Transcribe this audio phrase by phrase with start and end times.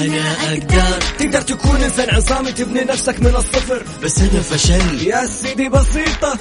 [0.00, 1.04] أنا أقدر.
[1.18, 3.82] تقدر تكون إنسان عصامي تبني نفسك من الصفر.
[4.02, 6.38] بس أنا فشلت يا سيدي بسيطة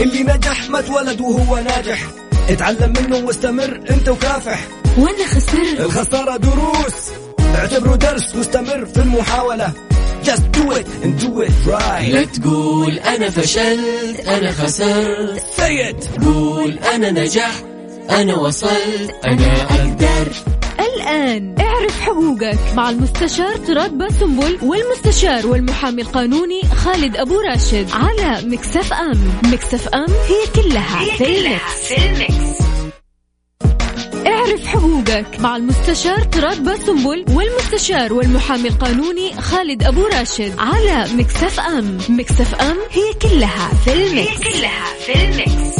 [0.00, 2.02] اللي نجح ما اتولد وهو ناجح.
[2.48, 4.60] اتعلم منه واستمر أنت وكافح.
[4.98, 5.80] وأنا خسرت.
[5.80, 6.94] الخسارة دروس.
[7.54, 9.72] اعتبره درس واستمر في المحاولة.
[10.24, 12.10] Just do it and do it right.
[12.14, 15.42] لا تقول أنا فشلت أنا خسرت.
[15.56, 16.24] Say it.
[16.24, 17.64] قول أنا نجحت
[18.10, 19.10] أنا وصلت.
[19.24, 20.55] أنا أقدر.
[20.96, 28.92] الآن اعرف حقوقك مع المستشار تراد باسنبل والمستشار والمحامي القانوني خالد أبو راشد على مكسف
[28.92, 31.38] أم مكسف أم هي كلها في
[31.96, 32.56] المكس.
[34.26, 41.98] اعرف حقوقك مع المستشار تراد باسنبل والمستشار والمحامي القانوني خالد أبو راشد على مكسف أم
[42.08, 44.46] مكسف أم هي كلها في المكس.
[44.46, 45.75] هي كلها في المكس.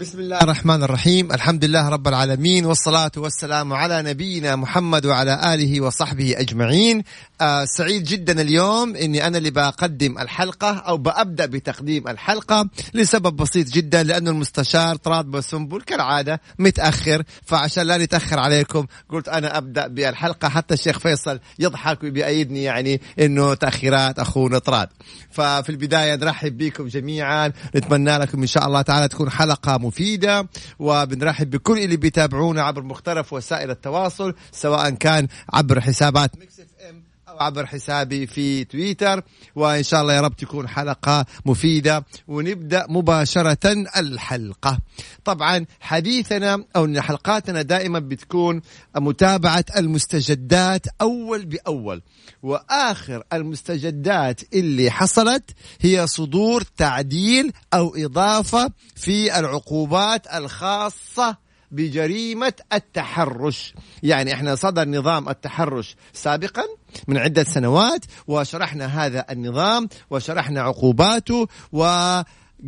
[0.00, 5.80] بسم الله الرحمن الرحيم الحمد لله رب العالمين والصلاة والسلام على نبينا محمد وعلى آله
[5.80, 7.02] وصحبه أجمعين
[7.40, 13.66] آه سعيد جدا اليوم أني أنا اللي بقدم الحلقة أو بأبدأ بتقديم الحلقة لسبب بسيط
[13.66, 20.48] جدا لأنه المستشار طراد بسنبل كالعادة متأخر فعشان لا نتأخر عليكم قلت أنا أبدأ بالحلقة
[20.48, 24.88] حتى الشيخ فيصل يضحك وبيأيدني يعني أنه تأخيرات أخونا طراد.
[25.30, 31.50] ففي البداية نرحب بكم جميعا نتمنى لكم إن شاء الله تعالى تكون حلقة مفيدة وبنرحب
[31.50, 37.07] بكل اللي بيتابعونا عبر مختلف وسائل التواصل سواء كان عبر حسابات ميكس إف إم أو
[37.40, 39.22] عبر حسابي في تويتر
[39.54, 44.78] وإن شاء الله يا رب تكون حلقة مفيدة ونبدأ مباشرة الحلقة.
[45.24, 48.62] طبعا حديثنا أو حلقاتنا دائما بتكون
[48.96, 52.02] متابعة المستجدات أول بأول
[52.42, 55.50] وآخر المستجدات اللي حصلت
[55.80, 63.74] هي صدور تعديل أو إضافة في العقوبات الخاصة بجريمة التحرش.
[64.02, 66.62] يعني إحنا صدر نظام التحرش سابقا
[67.08, 71.84] من عدة سنوات وشرحنا هذا النظام وشرحنا عقوباته و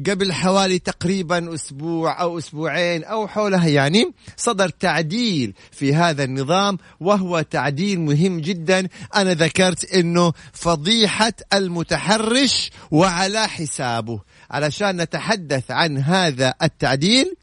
[0.06, 7.40] قبل حوالي تقريبا أسبوع أو أسبوعين أو حولها يعني صدر تعديل في هذا النظام وهو
[7.40, 8.88] تعديل مهم جدا.
[9.16, 14.20] أنا ذكرت إنه فضيحة المتحرش وعلى حسابه.
[14.50, 17.34] علشان نتحدث عن هذا التعديل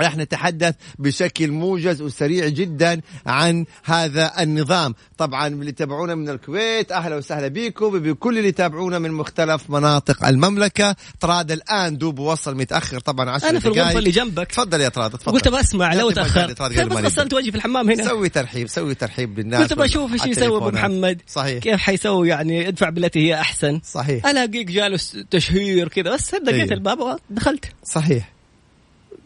[0.00, 4.94] راح نتحدث بشكل موجز وسريع جدا عن هذا النظام.
[5.18, 7.98] طبعا اللي تابعونا من الكويت أهلا وسهلا بكم.
[7.98, 10.96] بكل اللي يتابعونا من مختلف مناطق المملكة.
[11.20, 14.46] طراد الآن دوب وصل متأخر طبعا 10 أنا في الغرفة اللي جنبك.
[14.46, 15.32] تفضل يا طراد تفضل.
[15.32, 16.54] قلت بسمع لو تأخر.
[16.60, 17.04] ما بس.
[17.04, 18.04] غسلت وجهي في الحمام هنا.
[18.04, 20.70] سوي ترحيب سوي ترحيب بالناس قلت بشوف إيش يسوي أبو.
[20.70, 21.22] محمد.
[21.26, 21.62] صحيح.
[21.62, 23.80] كيف حيسوي؟ يعني ادفع بالتي هي أحسن.
[23.84, 24.26] صحيح.
[24.26, 26.72] الاقيك جالس تشهير كذا بس دقيت أيوه.
[26.72, 28.33] الباب دخلت صحيح.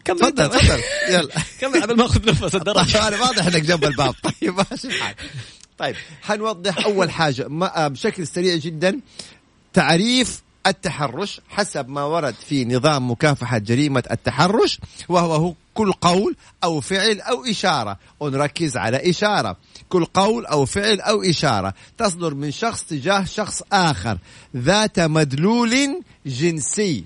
[0.09, 0.19] كمل.
[0.19, 0.49] تفضل.
[0.49, 0.79] تفضل.
[1.09, 1.29] يلا.
[1.61, 4.15] كمل قبل ما اخذ نفس الدرج طيب أنا واضح إنك جنب الباب.
[4.41, 4.87] طيب ماشي.
[4.87, 5.15] الحال
[5.77, 7.47] طيب حنوضح أول حاجة.
[7.47, 8.99] ما- بشكل سريع جدا
[9.73, 16.81] تعريف التحرش حسب ما ورد في نظام مكافحة جريمة التحرش وهو هو كل قول أو
[16.81, 17.97] فعل أو إشارة.
[18.19, 19.57] ونركز على إشارة.
[19.89, 21.73] كل قول أو فعل أو إشارة.
[21.97, 24.17] تصدر من شخص تجاه شخص آخر.
[24.57, 27.03] ذات مدلول جنسي.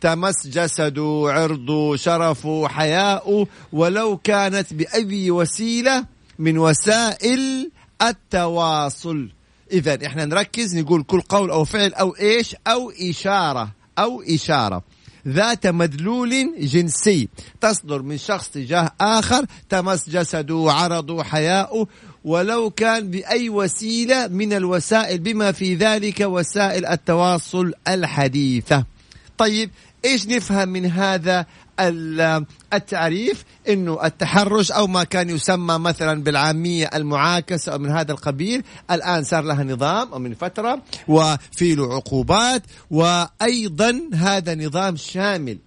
[0.00, 6.04] تمس جسده عرضه شرفه حياؤه ولو كانت بأي وسيلة
[6.38, 7.70] من وسائل
[8.02, 9.28] التواصل.
[9.72, 14.82] إذا إحنا نركز نقول كل قول أو فعل أو إيش أو إشارة أو إشارة.
[15.28, 17.28] ذات مدلول جنسي
[17.60, 21.86] تصدر من شخص تجاه آخر تمس جسده عرضه حياؤه
[22.24, 28.84] ولو كان بأي وسيلة من الوسائل بما في ذلك وسائل التواصل الحديثة.
[29.38, 29.70] طيب
[30.04, 31.46] إيش نفهم من هذا
[31.80, 38.62] ال- التعريف؟ إنه التحرش أو ما كان يسمى مثلا بالعامية المعاكسة أو من هذا القبيل
[38.90, 45.58] الآن صار لها نظام أو من فترة وفي له عقوبات وأيضا هذا نظام شامل.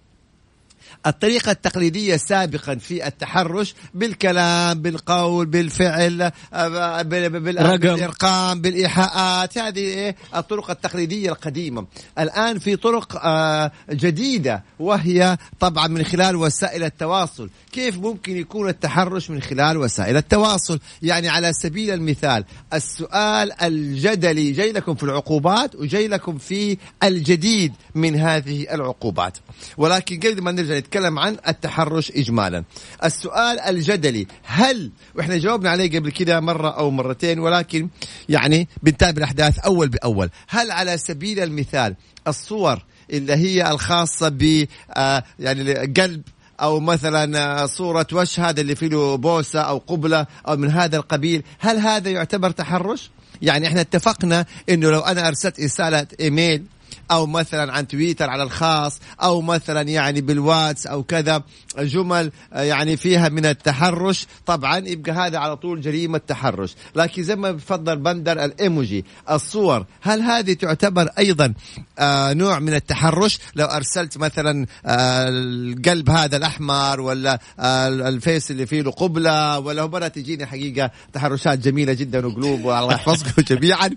[1.06, 6.22] الطريقة التقليدية سابقا في التحرش بالكلام بالقول بالفعل
[6.52, 7.76] آه، بال- بال- رقم.
[7.76, 11.86] بالإرقام بالإيحاءات هذه؟ الطرق التقليدية القديمة
[12.18, 19.30] الآن في طرق آه، جديدة وهي طبعا من خلال وسائل التواصل كيف ممكن يكون التحرش
[19.30, 26.08] من خلال وسائل التواصل يعني على سبيل المثال السؤال الجدلي جاي لكم في العقوبات وجاي
[26.08, 29.38] لكم في الجديد من هذه العقوبات
[29.76, 32.64] ولكن قبل ما نرجع نتكلم عن التحرش إجمالا.
[33.04, 37.88] السؤال الجدلي هل وإحنا جاوبنا عليه قبل كده مرة أو مرتين ولكن
[38.28, 40.30] يعني بنتابع الأحداث أول بأول.
[40.48, 41.94] هل على سبيل المثال
[42.28, 46.22] الصور اللي هي الخاصة ب آه، يعني قلب
[46.60, 50.96] أو مثلا آه، صورة وش هذا اللي فيه له بوسة أو قبلة أو من هذا
[50.96, 53.10] القبيل هل هذا يعتبر تحرش؟
[53.42, 56.64] يعني إحنا اتفقنا إنه لو أنا أرسلت رساله إيميل
[57.10, 61.42] أو مثلا عن تويتر على الخاص أو مثلا يعني بالواتس أو كذا.
[61.78, 64.26] جمل آه، يعني فيها من التحرش.
[64.46, 66.74] طبعا يبقى هذا على طول جريمة تحرش.
[66.96, 71.54] لكن زي ما بفضل بندر الإيموجي الصور هل هذه تعتبر أيضا
[71.98, 77.38] آه نوع من التحرش؟ لو أرسلت مثلا آه القلب هذا الأحمر ولا
[78.08, 83.42] الفيس اللي فيه له قبله ولا بدات تجيني حقيقة تحرشات جميلة جدا وقلوب والله يحفظكم
[83.54, 83.90] جميعا.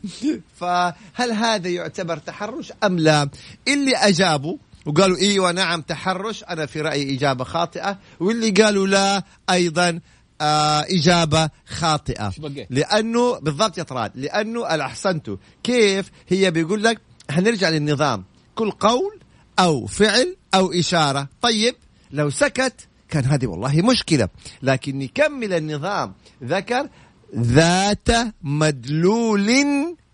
[0.56, 3.30] فهل هذا يعتبر تحرش أم لا؟
[3.68, 4.58] اللي اجابوا
[4.88, 6.44] وقالوا أيوه نعم تحرش.
[6.44, 8.00] أنا في رأيي إجابة خاطئة.
[8.20, 10.00] واللي قالوا لا أيضا
[10.42, 12.34] آه إجابة خاطئة؟
[12.70, 18.24] لأنه بالضبط يا طراد لأنه الأحسنتوا كيف هي بيقول لك حنرجع للنظام.
[18.56, 19.20] كل قول
[19.60, 21.28] أو فعل أو إشارة.
[21.42, 21.76] طيب
[22.12, 24.30] لو سكت كان هذه والله مشكلة.
[24.62, 26.14] لكن نكمل النظام
[26.44, 26.90] ذكر
[27.36, 28.08] ذات
[28.42, 29.48] مدلول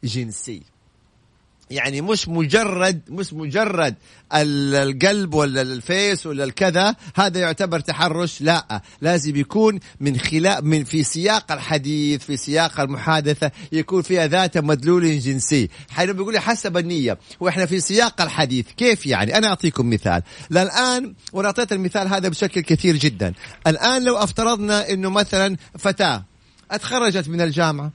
[0.03, 0.72] جنسي.
[1.73, 3.95] يعني مش مجرد مش مجرد
[4.33, 8.81] ال- القلب ولا الفيس ولا الكذا هذا يعتبر تحرش لا.
[9.01, 15.19] لازم يكون من خلال من في سياق الحديث في سياق المحادثة يكون فيها ذات مدلول
[15.19, 15.69] جنسي.
[15.89, 20.21] حين بيقول حسب النية وإحنا في سياق الحديث كيف يعني؟ أنا أعطيكم مثال.
[20.49, 23.33] لا الان وأنا أعطيت المثال هذا بشكل كثير جدا.
[23.67, 26.23] الآن لو افترضنا إنه مثلا فتاة
[26.71, 27.91] اتخرجت من الجامعة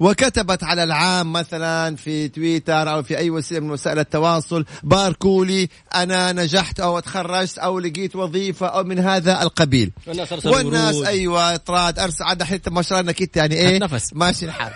[0.00, 6.32] وكتبت على العام مثلا في تويتر أو في أي وسيلة من وسائل التواصل باركولي أنا
[6.32, 11.06] نجحت أو تخرجت أو لقيت وظيفة أو من هذا القبيل والناس أرسلوا والناس ورود.
[11.06, 14.10] أيوه طراد ارسل عاد حتى ما شاء الله إنك أنت يعني إيه نفس.
[14.14, 14.72] ماشي الحال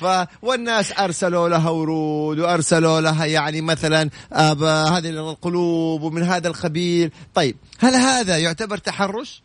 [0.00, 0.04] ف
[0.42, 7.56] والناس أرسلوا لها ورود وأرسلوا لها يعني مثلا آه، هذه القلوب ومن هذا القبيل طيب
[7.78, 9.42] هل هذا يعتبر تحرش؟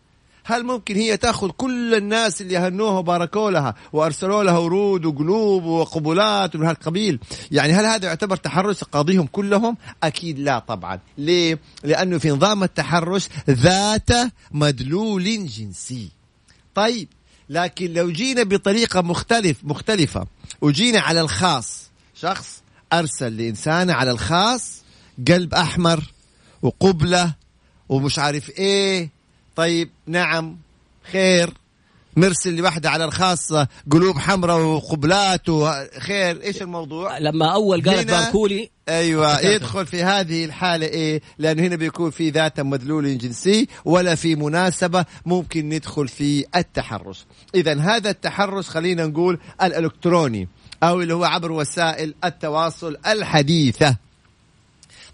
[0.49, 6.55] هل ممكن هي تأخذ كل الناس اللي هنوها وباركوا لها وأرسلوا لها ورود وقلوب وقبلات
[6.55, 7.19] ومن هالقبيل؟
[7.51, 10.99] يعني هل هذا يعتبر تحرش قاضيهم كلهم؟ أكيد لا طبعا.
[11.17, 14.09] ليه؟ لأنه في نظام التحرش ذات
[14.51, 16.09] مدلول جنسي.
[16.75, 17.07] طيب
[17.49, 20.27] لكن لو جينا بطريقة مختلف مختلفة
[20.61, 22.61] وجينا على الخاص شخص
[22.93, 24.81] أرسل لإنسان على الخاص
[25.27, 26.03] قلب أحمر
[26.61, 27.33] وقبلة
[27.89, 29.16] ومش عارف إيه
[29.57, 30.57] طيب نعم
[31.11, 31.53] خير
[32.15, 39.41] مرسل لوحدة على الخاصة قلوب حمراء وقبلات وخير إيش الموضوع لما أول قالت باركولي أيوه
[39.41, 45.05] يدخل في هذه الحالة إيه؟ لأنه هنا بيكون في ذات مدلول جنسي ولا في مناسبة
[45.25, 47.25] ممكن ندخل في التحرش.
[47.55, 50.47] اذا هذا التحرش خلينا نقول الإلكتروني
[50.83, 53.97] أو اللي هو عبر وسائل التواصل الحديثة.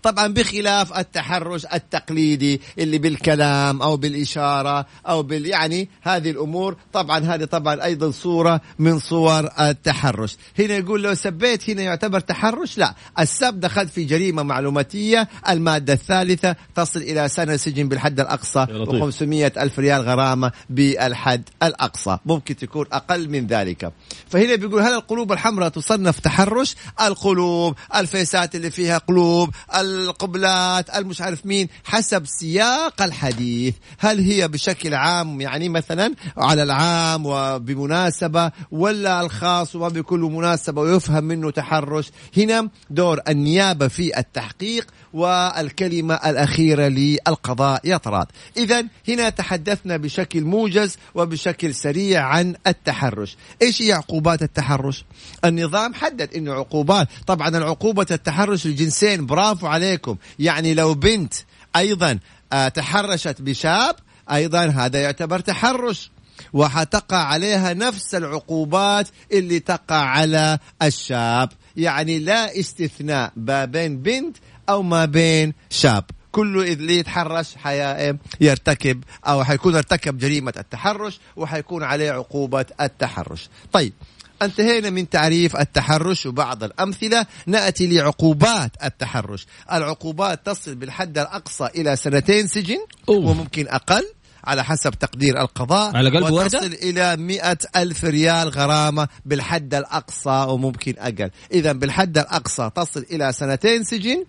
[0.04, 7.44] طبعا بخلاف التحرش التقليدي اللي بالكلام أو بالإشارة أو بال يعني هذه الأمور طبعا هذه
[7.44, 10.38] طبعا أيضا صورة من صور التحرش.
[10.60, 12.96] هنا يقول لو سبيت هنا يعتبر تحرش؟ لا.
[13.20, 19.20] السب دخلت في جريمة معلوماتية المادة الثالثة تصل إلى سنة سجن بالحد الأقصى يا لطيف.
[19.20, 22.18] و500 ألف ريال غرامة بالحد الأقصى.
[22.26, 23.92] ممكن تكون أقل من ذلك.
[24.30, 29.50] فهنا بيقول هل القلوب الحمراء تصنف تحرش؟ القلوب الفيسات اللي فيها قلوب
[29.94, 33.76] القبلات المش عارف مين حسب سياق الحديث.
[33.98, 41.24] هل هي بشكل عام يعني مثلا على العام وبمناسبة ولا الخاص وما بكل مناسبة ويفهم
[41.24, 47.82] منه تحرش؟ هنا دور النيابة في التحقيق والكلمة الأخيرة للقضاء.
[47.84, 48.28] يا طراد.
[48.58, 53.38] إذا هنا تحدثنا بشكل موجز وبشكل سريع عن التحرش.
[53.62, 55.06] إيش هي عقوبات التحرش؟
[55.46, 57.08] النظام حدد أنه عقوبات.
[57.28, 60.16] طبعا العقوبة التحرش للجنسين برافو عليكم.
[60.40, 61.34] يعني لو بنت
[61.76, 62.20] أيضا
[62.54, 63.96] آه، تحرشت بشاب
[64.32, 66.12] أيضا هذا يعتبر تحرش.
[66.54, 71.50] وحتقع عليها نفس العقوبات اللي تقع على الشاب.
[71.76, 74.38] يعني لا استثناء ما بين بنت
[74.70, 76.04] أو ما بين شاب.
[76.32, 78.14] كله اللي يتحرش حي...
[78.42, 83.50] يرتكب أو حيكون ارتكب جريمة التحرش وحيكون عليه عقوبة التحرش.
[83.72, 83.94] طيب
[84.42, 87.26] انتهينا من تعريف التحرش وبعض الأمثلة.
[87.46, 89.48] نأتي لعقوبات التحرش.
[89.72, 92.80] العقوبات تصل بالحد الأقصى إلى سنتين سجن
[93.10, 93.30] أوه.
[93.30, 94.04] وممكن أقل.
[94.44, 95.96] على حسب تقدير القضاء.
[95.96, 101.30] على قلب وتصل وردة؟ إلى مئة ألف ريال غرامة بالحد الأقصى وممكن أقل.
[101.52, 104.26] إذا بالحد الأقصى تصل إلى سنتين سجن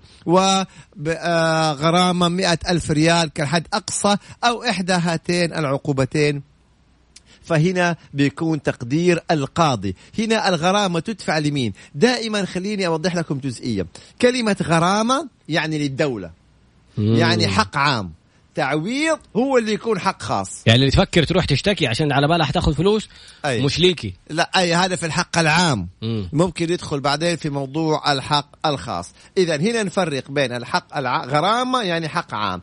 [0.96, 6.42] وغرامة مئة ألف ريال كحد أقصى أو إحدى هاتين العقوبتين.
[7.42, 9.96] فهنا بيكون تقدير القاضي.
[10.18, 13.86] هنا الغرامة تدفع لمين؟ دائما خليني أوضح لكم جزئية.
[14.22, 16.30] كلمة غرامة يعني للدولة.
[16.98, 18.12] يعني حق عام.
[18.54, 22.74] تعويض هو اللي يكون حق خاص يعني اللي تفكر تروح تشتكي عشان على بالها حتاخذ
[22.74, 23.08] فلوس
[23.44, 23.62] أي.
[23.62, 26.28] مش ليكي لا أي هذا في الحق العام مم.
[26.32, 31.24] ممكن يدخل بعدين في موضوع الحق الخاص اذا هنا نفرق بين الحق الع...
[31.24, 32.62] غرامة يعني حق عام.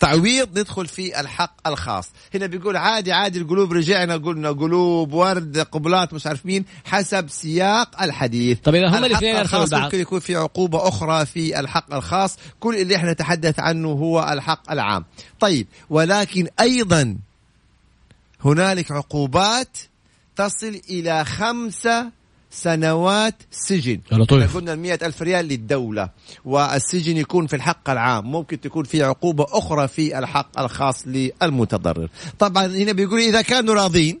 [0.00, 2.08] تعويض ندخل في الحق الخاص.
[2.34, 8.02] هنا بيقول عادي عادي القلوب رجعنا قلنا قلوب ورد قبلات مش عارف مين حسب سياق
[8.02, 8.58] الحديث.
[8.58, 9.82] طب إذا هم الاثنين الخاص بعض.
[9.82, 12.36] ممكن يكون في عقوبة أخرى في الحق الخاص.
[12.60, 15.04] كل اللي إحنا نتحدث عنه هو الحق العام.
[15.40, 17.16] طيب ولكن أيضا
[18.44, 19.78] هنالك عقوبات
[20.36, 22.10] تصل إلى خمسة
[22.54, 24.56] سنوات سجن لطيف.
[24.56, 26.08] قلنا المية ألف ريال للدولة
[26.44, 32.08] والسجن يكون في الحق العام ممكن تكون في عقوبة أخرى في الحق الخاص للمتضرر
[32.38, 34.20] طبعا هنا بيقول إذا كانوا راضين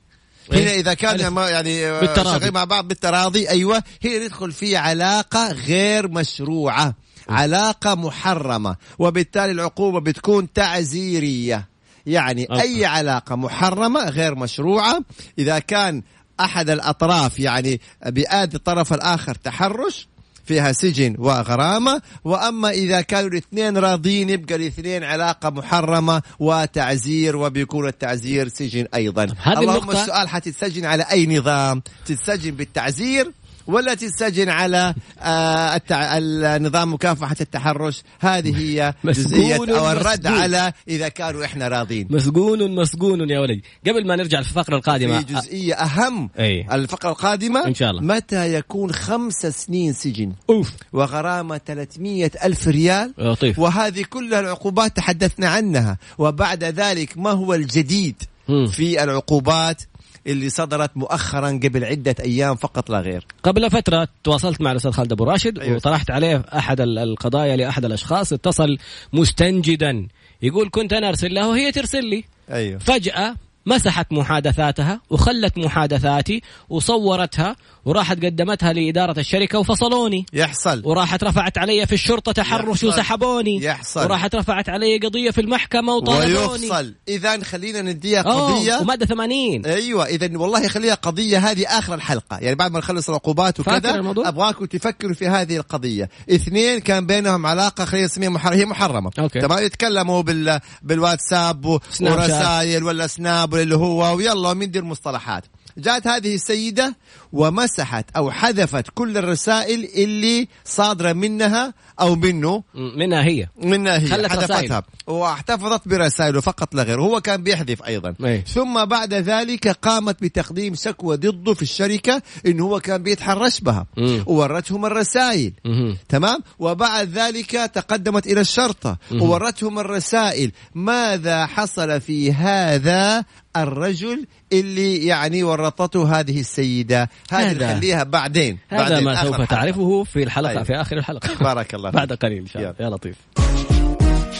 [0.52, 1.26] هنا إيه؟ إذا كان ألف.
[1.26, 2.50] ما- يعني بالتراضي.
[2.50, 6.94] مع بعض بالتراضي أيوة هنا ندخل في علاقة غير مشروعة
[7.28, 11.68] علاقة محرمة وبالتالي العقوبة بتكون تعزيرية
[12.06, 12.62] يعني أوكي.
[12.62, 15.00] أي علاقة محرمة غير مشروعة
[15.38, 16.02] إذا كان
[16.40, 20.08] أحد الأطراف يعني بيأدي الطرف الآخر تحرش
[20.46, 22.02] فيها سجن وغرامة.
[22.24, 29.26] وأما إذا كانوا الاثنين راضين يبقى الاثنين علاقة محرمة وتعزير وبيكون التعزير سجن أيضا.
[29.42, 33.32] هذه اللهم السؤال حتتسجن على أي نظام؟ تتسجن بالتعزير
[33.66, 36.18] ولا تتسجن على آه التع...
[36.18, 38.02] النظام مكافحة التحرش.
[38.20, 40.40] هذه هي مسجون جزئية أو الرد مسجون.
[40.42, 42.06] على إذا كانوا إحنا راضين.
[42.10, 43.64] مسجون مسجون يا ولدي.
[43.86, 46.66] قبل ما نرجع للفقرة القادمة في جزئية أهم أي.
[46.72, 47.66] الفقرة القادمة.
[47.66, 48.02] إن شاء الله.
[48.02, 50.72] متى يكون خمس سنين سجن؟ أوف.
[50.92, 53.14] وغرامة 300 ألف ريال.
[53.18, 53.58] يا لطيف.
[53.58, 55.98] وهذه كلها العقوبات تحدثنا عنها.
[56.18, 58.22] وبعد ذلك ما هو الجديد.
[58.46, 59.82] في العقوبات؟
[60.26, 63.26] اللي صدرت مؤخرا قبل عدة أيام فقط لا غير.
[63.42, 65.76] قبل فترة تواصلت مع الأستاذ خالد أبو راشد أيوة.
[65.76, 68.78] وطرحت عليه أحد ال- القضايا لأحد الأشخاص اتصل
[69.12, 70.06] مستنجدا.
[70.42, 72.24] يقول كنت أنا أرسل له وهي ترسل لي.
[72.50, 72.78] أيوه.
[72.78, 73.36] فجأة
[73.66, 80.26] مسحت محادثاتها وخلت محادثاتي وصورتها وراحت قدمتها لإدارة الشركة وفصلوني.
[80.32, 80.82] يحصل.
[80.84, 82.86] وراحت رفعت علي في الشرطة تحرش يحصل.
[82.86, 83.62] وسحبوني.
[83.62, 84.00] يحصل.
[84.04, 88.78] وراحت رفعت علي قضية في المحكمة وطردوني ويفصل إذا خلينا نديها أوه، قضية.
[88.80, 92.38] ومادة 80 أيوه اذا والله خليها قضية هذه آخر الحلقة.
[92.38, 96.08] يعني بعد ما نخلص العقوبات وكذا؟ أبغاكم تفكروا في هذه القضية.
[96.30, 99.10] اثنين كان بينهم علاقة خلينا نسميها محرمه هي محرمة.
[99.18, 99.40] أوكي.
[99.40, 101.64] تمام؟ يتكلموا بال بالواتساب.
[102.00, 105.44] ورسائل ولا سناب ولا اللي هو ويلا مين دي المصطلحات
[105.78, 106.96] جاءت هذه السيدة
[107.32, 112.62] ومسحت أو حذفت كل الرسائل اللي صادرة منها أو منه.
[112.74, 113.48] منها هي.
[113.62, 114.06] منها هي.
[114.06, 114.60] خلت حذفتها.
[114.60, 114.82] رسائل.
[115.06, 117.00] واحتفظت برسائله فقط لا غير.
[117.00, 118.14] هو كان بيحذف أيضا.
[118.24, 118.42] أي.
[118.54, 123.86] ثم بعد ذلك قامت بتقديم شكوى ضده في الشركة انه هو كان بيتحرش بها.
[123.96, 124.24] مم.
[124.26, 125.52] وورتهم الرسائل.
[125.64, 125.96] مهم.
[126.08, 128.98] تمام؟ وبعد ذلك تقدمت إلى الشرطة.
[129.12, 130.52] وورتهم الرسائل.
[130.74, 133.24] ماذا حصل في هذا
[133.56, 137.08] الرجل اللي يعني ورطته هذه السيدة.
[137.30, 138.58] هذه هذا- نخليها بعدين.
[138.68, 139.40] هذا بعدين ما سوف.
[139.40, 140.62] تعرفه في الحلقة أيوة.
[140.62, 141.28] في آخر الحلقة.
[141.40, 141.96] بارك الله فيك.
[142.00, 142.74] بعد قليل إن شاء الله.
[142.80, 143.16] يا لطيف.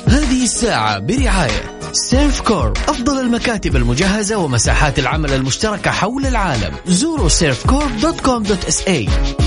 [0.09, 6.75] هذه الساعة برعاية سيرفكورب أفضل المكاتب المجهزة ومساحات العمل المشتركة حول العالم.
[6.87, 9.44] زوروا servcorp.com.sa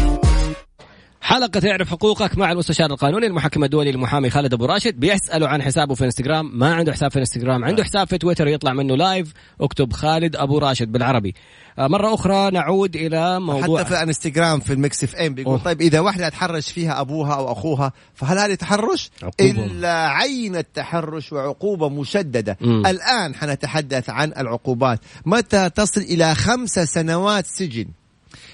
[1.27, 5.95] حلقة اعرف حقوقك مع المستشار القانوني المحكم الدولي المحامي خالد أبو راشد بيسألوا عن حسابه
[5.95, 9.93] في إنستغرام ما عنده حساب في إنستغرام عنده حساب في تويتر يطلع منه live اكتب
[9.93, 11.35] خالد أبو راشد بالعربي
[11.79, 15.63] آه، مرة أخرى نعود إلى موضوع حتى في الانستغرام في الميكس اف إم بيقول أوه.
[15.63, 19.65] طيب إذا واحدة تحرش فيها أبوها أو أخوها فهل هذه تحرش؟ عقوبة.
[19.65, 22.85] إلا عين التحرش وعقوبة مشددة مم.
[22.85, 27.85] الآن حنتحدث عن العقوبات متى تصل إلى خمس سنوات سجن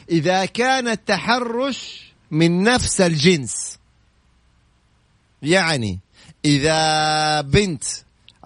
[0.10, 3.78] إذا كان التحرش من نفس الجنس
[5.42, 6.00] يعني
[6.46, 7.84] إذا بنت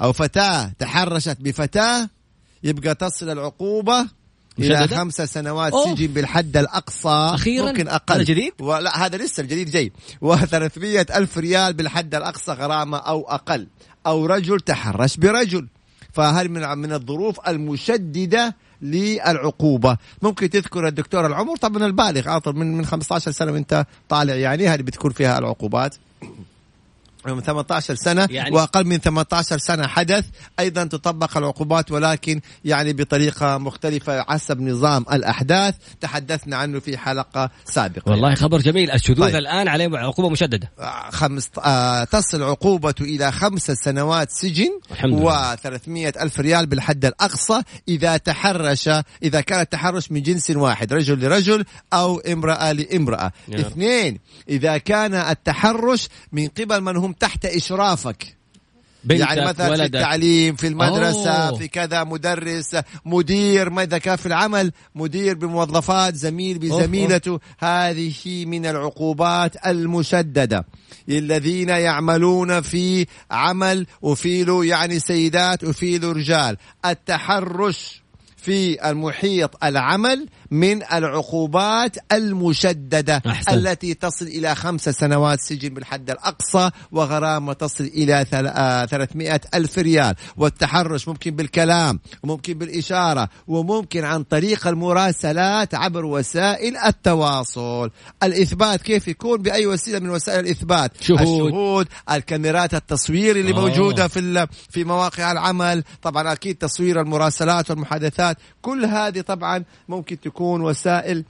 [0.02, 2.10] أو فتاة تحرشت بفتاة
[2.64, 4.08] يبقى تصل العقوبة
[4.60, 5.98] إلى مشددة؟ خمس سنوات أوف.
[5.98, 9.92] سجن بالحد الأقصى أخيراً؟ ممكن أقل هذا جديد؟ ولا هذا لسه الجديد جاي
[10.26, 13.68] و300 ألف ريال بالحد الأقصى غرامة أو أقل
[14.06, 15.68] أو رجل تحرش برجل
[16.14, 19.98] فهل من من الظروف المشددة للعقوبة.
[20.22, 24.82] ممكن تذكر الدكتور العمر؟ طبعا البالغ عاطل من من 15 سنة وانت طالع يعني هذه
[24.82, 25.96] بتكون فيها العقوبات.
[27.36, 30.26] من 18 سنة يعني- يعني وأقل من 18 سنة حدث
[30.60, 38.12] أيضا تطبق العقوبات ولكن يعني بطريقة مختلفة حسب نظام الأحداث تحدثنا عنه في حلقة سابقة
[38.12, 39.36] والله خبر جميل الشذوذ طيب.
[39.36, 40.72] الآن عليه عقوبة مشددة
[41.10, 45.56] خمس آه تصل عقوبته إلى خمس سنوات سجن الحمد لله.
[45.56, 48.90] و300 ألف ريال بالحد الأقصى إذا تحرش
[49.24, 53.32] إذا كان التحرش من جنس واحد رجل لرجل أو امرأة لامرأة.
[53.54, 54.20] اثنين
[54.50, 58.38] إذا كان التحرش من قبل من هم تحت إشرافك.
[59.04, 59.80] بنتك، يعني مثلا ولدك.
[59.80, 61.58] في التعليم في المدرسة أوه.
[61.58, 67.40] في كذا مدرس مدير ما إذا كان في العمل مدير بموظفات زميل بزميلته.
[67.60, 70.66] هذه من العقوبات المشددة.
[71.10, 76.58] الذين يعملون في عمل أفيلوا يعني سيدات أفيلوا رجال.
[76.86, 78.02] التحرش
[78.38, 83.54] في المحيط العمل من العقوبات المشددة أحسن.
[83.54, 89.78] التي تصل إلى خمس سنوات سجن بالحد الأقصى وغرامة تصل إلى ثل- آه، 300 ألف
[89.80, 97.92] ريال والتحرش ممكن بالكلام وممكن بالإشارة وممكن عن طريق المراسلات عبر وسائل التواصل
[98.24, 101.22] الإثبات كيف يكون بأي وسيلة من وسائل الإثبات شهود.
[101.22, 103.54] الشهود الكاميرات التصوير اللي.
[103.54, 110.37] موجودة في في مواقع العمل طبعا أكيد تصوير المراسلات والمحادثات كل هذه طبعا ممكن تكون
[110.42, 111.24] وسائل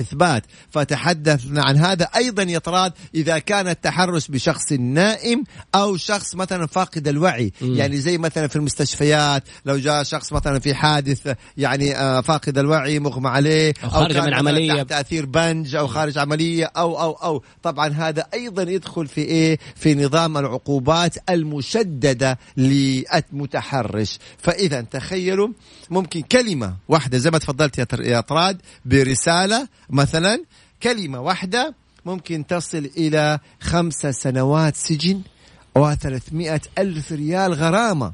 [0.00, 0.42] إثبات.
[0.70, 2.04] فتحدثنا عن هذا.
[2.16, 5.44] أيضا يطراد إذا كان التحرش بشخص نائم
[5.74, 7.52] أو شخص مثلا فاقد الوعي.
[7.60, 7.74] مم.
[7.74, 12.98] يعني زي مثلا في المستشفيات لو جاء شخص مثلا في حادث يعني آه، فاقد الوعي
[12.98, 14.74] مغمى عليه أو خارج كان من عملية.
[14.74, 17.42] تحت تأثير بنج أو خارج عملية أو أو أو.
[17.62, 24.18] طبعا هذا أيضا يدخل في إيه؟ في نظام العقوبات المشددة للمتحرش.
[24.38, 25.48] فإذا تخيلوا
[25.90, 30.44] ممكن كلمة واحدة زي ما تفضلت يا طراد برسالة مثلا
[30.82, 31.74] كلمة واحدة
[32.06, 35.22] ممكن تصل إلى خمسة سنوات سجن
[35.78, 38.12] و300 ألف ريال غرامة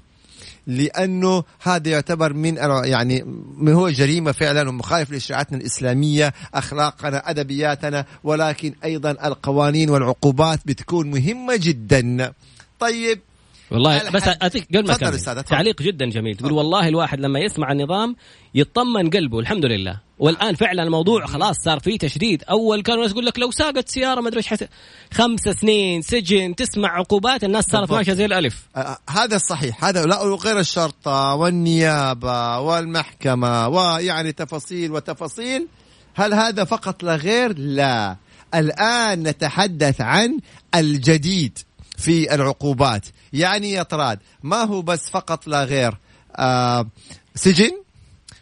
[0.66, 3.24] لأنه هذا يعتبر من يعني
[3.68, 12.32] هو جريمة فعلا ومخالف لشريعتنا الإسلامية أخلاقنا أدبياتنا ولكن أيضا القوانين والعقوبات بتكون مهمة جدا.
[12.80, 13.20] طيب
[13.70, 15.42] والله بس أعطيك قبل ما.
[15.42, 16.36] تعليق جدا جميل.
[16.36, 16.52] تقول.
[16.52, 18.16] والله الواحد لما يسمع النظام
[18.54, 20.00] يطمن قلبه الحمد لله.
[20.18, 22.44] والآن فعلا الموضوع خلاص صار فيه تشديد.
[22.50, 24.68] أول كانوا الناس يقول لك لو ساقت سيارة ما أدري إيش حت...
[25.12, 27.90] خمس سنين سجن تسمع عقوبات الناس صارت.
[27.92, 28.68] ماشية زي الألف.
[28.76, 29.84] آه، هذا صحيح.
[29.84, 35.68] هذا لا وغير الشرطة والنيابة والمحكمة ويعني تفاصيل وتفاصيل.
[36.14, 38.16] هل هذا فقط لا غير؟ لا.
[38.54, 40.38] الآن نتحدث عن
[40.74, 41.58] الجديد.
[41.96, 45.98] في العقوبات يعني يا طراد ما هو بس فقط لا غير
[46.36, 46.86] آه
[47.34, 47.70] سجن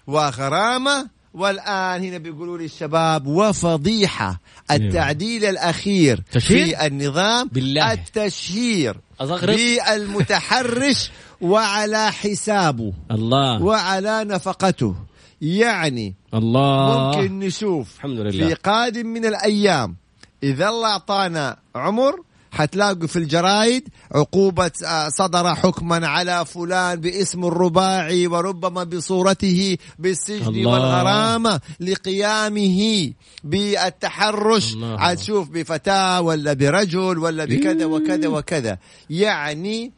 [0.06, 4.40] وغرامة والآن هنا بيقولوا لي الشباب وفضيحة
[4.70, 7.92] التعديل الأخير تشهير؟ في النظام بالله.
[7.92, 14.94] التشهير أزغرط؟ بالمتحرش وعلى حسابه الله وعلى نفقته
[15.40, 18.46] يعني الله ممكن نشوف الحمد لله.
[18.48, 19.96] في قادم من الأيام
[20.42, 22.20] إذا الله أعطانا عمر
[22.54, 30.70] حتلاقوا في الجرايد عقوبة آه، صدر حكما على فلان باسم الرباعي وربما بصورته بالسجن الله.
[30.70, 33.12] والغرامة لقيامه
[33.44, 34.76] بالتحرش.
[34.98, 38.78] عاد شوف بفتاة ولا برجل ولا بكذا وكذا وكذا
[39.10, 39.92] يعني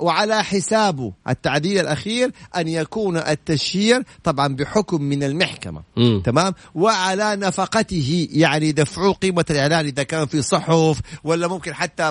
[0.00, 6.22] وعلى حسابه التعديل الأخير أن يكون التشهير طبعا بحكم من المحكمة مم.
[6.24, 12.02] تمام وعلى نفقته يعني دفعوا قيمة الإعلان إذا كان في صحف ولا ممكن حتى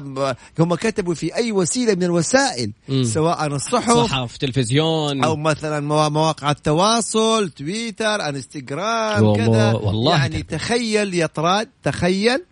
[0.59, 3.03] هم كتبوا في أي وسيلة من الوسائل مم.
[3.03, 11.13] سواء الصحف صحف تلفزيون أو مثلا موا- مواقع التواصل تويتر انستغرام كذا والله يعني تخيل
[11.13, 12.43] يا طراد تخيل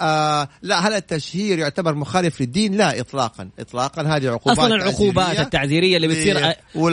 [0.00, 5.96] آه لا هل التشهير يعتبر مخالف للدين لا اطلاقا اطلاقا هذه عقوبات أصلا العقوبات التعذيرية
[5.96, 6.38] اللي بتصير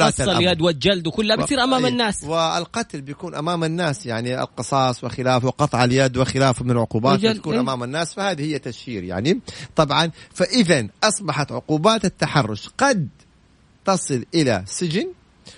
[0.01, 0.19] قص.
[0.19, 1.91] اليد والجلد وكلها بتصير أمام أي.
[1.91, 7.59] الناس والقتل بيكون أمام الناس يعني القصاص وخلافه وقطع اليد وخلافه من العقوبات بتكون إيه.
[7.59, 9.39] أمام الناس فهذه هي تشهير يعني
[9.75, 13.09] طبعا فاذا أصبحت عقوبات التحرش قد
[13.85, 15.07] تصل إلى سجن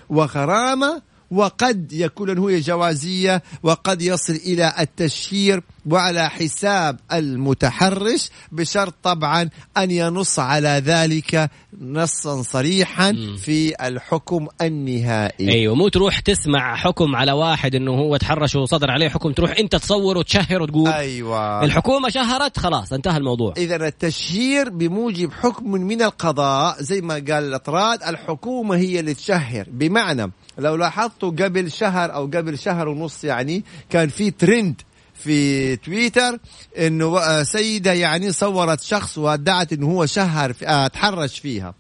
[0.10, 1.02] وغرامة
[1.34, 10.40] وقد يكون هي جوازية وقد يصل إلى التشهير وعلى حساب المتحرش بشرط طبعا أن ينص
[10.40, 11.50] على ذلك
[11.82, 15.50] نصا صريحا في الحكم النهائي.
[15.50, 19.76] أيوه مو تروح تسمع حكم على واحد إنه هو تحرش وصدر عليه حكم تروح أنت
[19.76, 21.64] تصور وتشهر وتقول أيوه.
[21.64, 23.54] الحكومة شهرت خلاص انتهى الموضوع.
[23.58, 29.66] اذا التشهير بموجب حكم من القضاء زي ما قال الأطراد الحكومة هي اللي تشهر.
[29.72, 34.82] بمعنى لو لاحظتوا قبل شهر أو قبل شهر ونص يعني كان في ترند
[35.16, 36.40] في تويتر
[36.78, 41.74] إنه آه، سيدة يعني صورت شخص وادعت إنه هو شهر في- آه، تحرش فيها.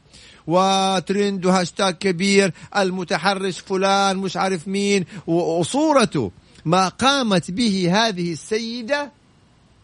[0.47, 5.05] وترند وهاشتاج كبير المتحرش فلان مش عارف مين.
[5.27, 6.31] وصورته
[6.65, 9.11] ما قامت به هذه السيدة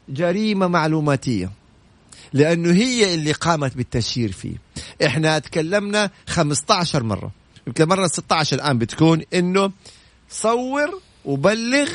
[0.10, 1.52] جريمة معلوماتية.
[2.34, 4.56] لأنه هي اللي قامت بالتشهير فيه.
[5.06, 7.32] إحنا تكلمنا 15 مرة.
[7.69, 9.71] يمكن مرة 16 الآن بتكون إنه
[10.29, 11.89] صور وبلغ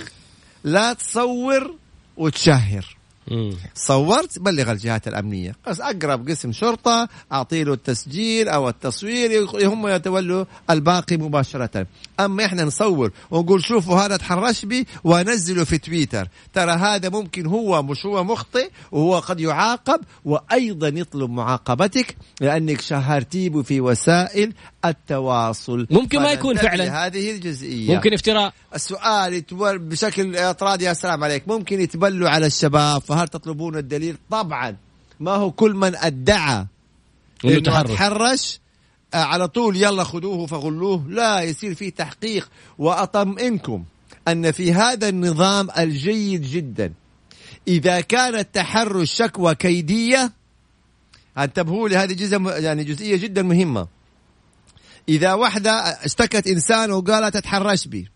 [0.65, 1.75] لا تصور
[2.17, 2.97] وتشهر.
[3.29, 3.57] مم.
[3.75, 5.57] صورت بلغ الجهات الأمنية.
[5.67, 11.87] بس أقرب قسم شرطة أعطي له التسجيل أو التصوير هم يتولوا الباقي مباشرة.
[12.21, 16.29] أما إحنا نصور ونقول شوفوا هذا تحرش بي وأنزله في تويتر.
[16.53, 23.63] ترى هذا ممكن هو مش هو مخطئ وهو قد يعاقب وأيضا يطلب معاقبتك لأنك شهرتيه
[23.63, 24.53] في وسائل
[24.85, 25.87] التواصل.
[25.91, 27.07] ممكن ما يكون فعلاً.
[27.07, 27.95] هذه الجزئية.
[27.95, 28.53] ممكن افتراء.
[28.75, 34.77] السؤال يتول بشكل اطرادي يا سلام عليك ممكن يتبلوا على الشباب فهل تطلبون الدليل؟ طبعا.
[35.21, 36.67] ما هو كل من أدعى
[37.45, 38.61] إنه تحرش
[39.15, 41.05] على طول يلا خذوه فغلوه.
[41.09, 42.51] لا يصير في تحقيق.
[42.79, 43.85] وأطمئنكم
[44.29, 46.93] أن في هذا النظام الجيد جدا.
[47.69, 50.33] إذا كان التحرش شكوى كيدية
[51.39, 53.87] انتبهوا لي هذه جزء يعني جزئية جدا مهمة.
[55.09, 58.09] إذا واحدة اشتكت إنسان وقالت تتحرش بي.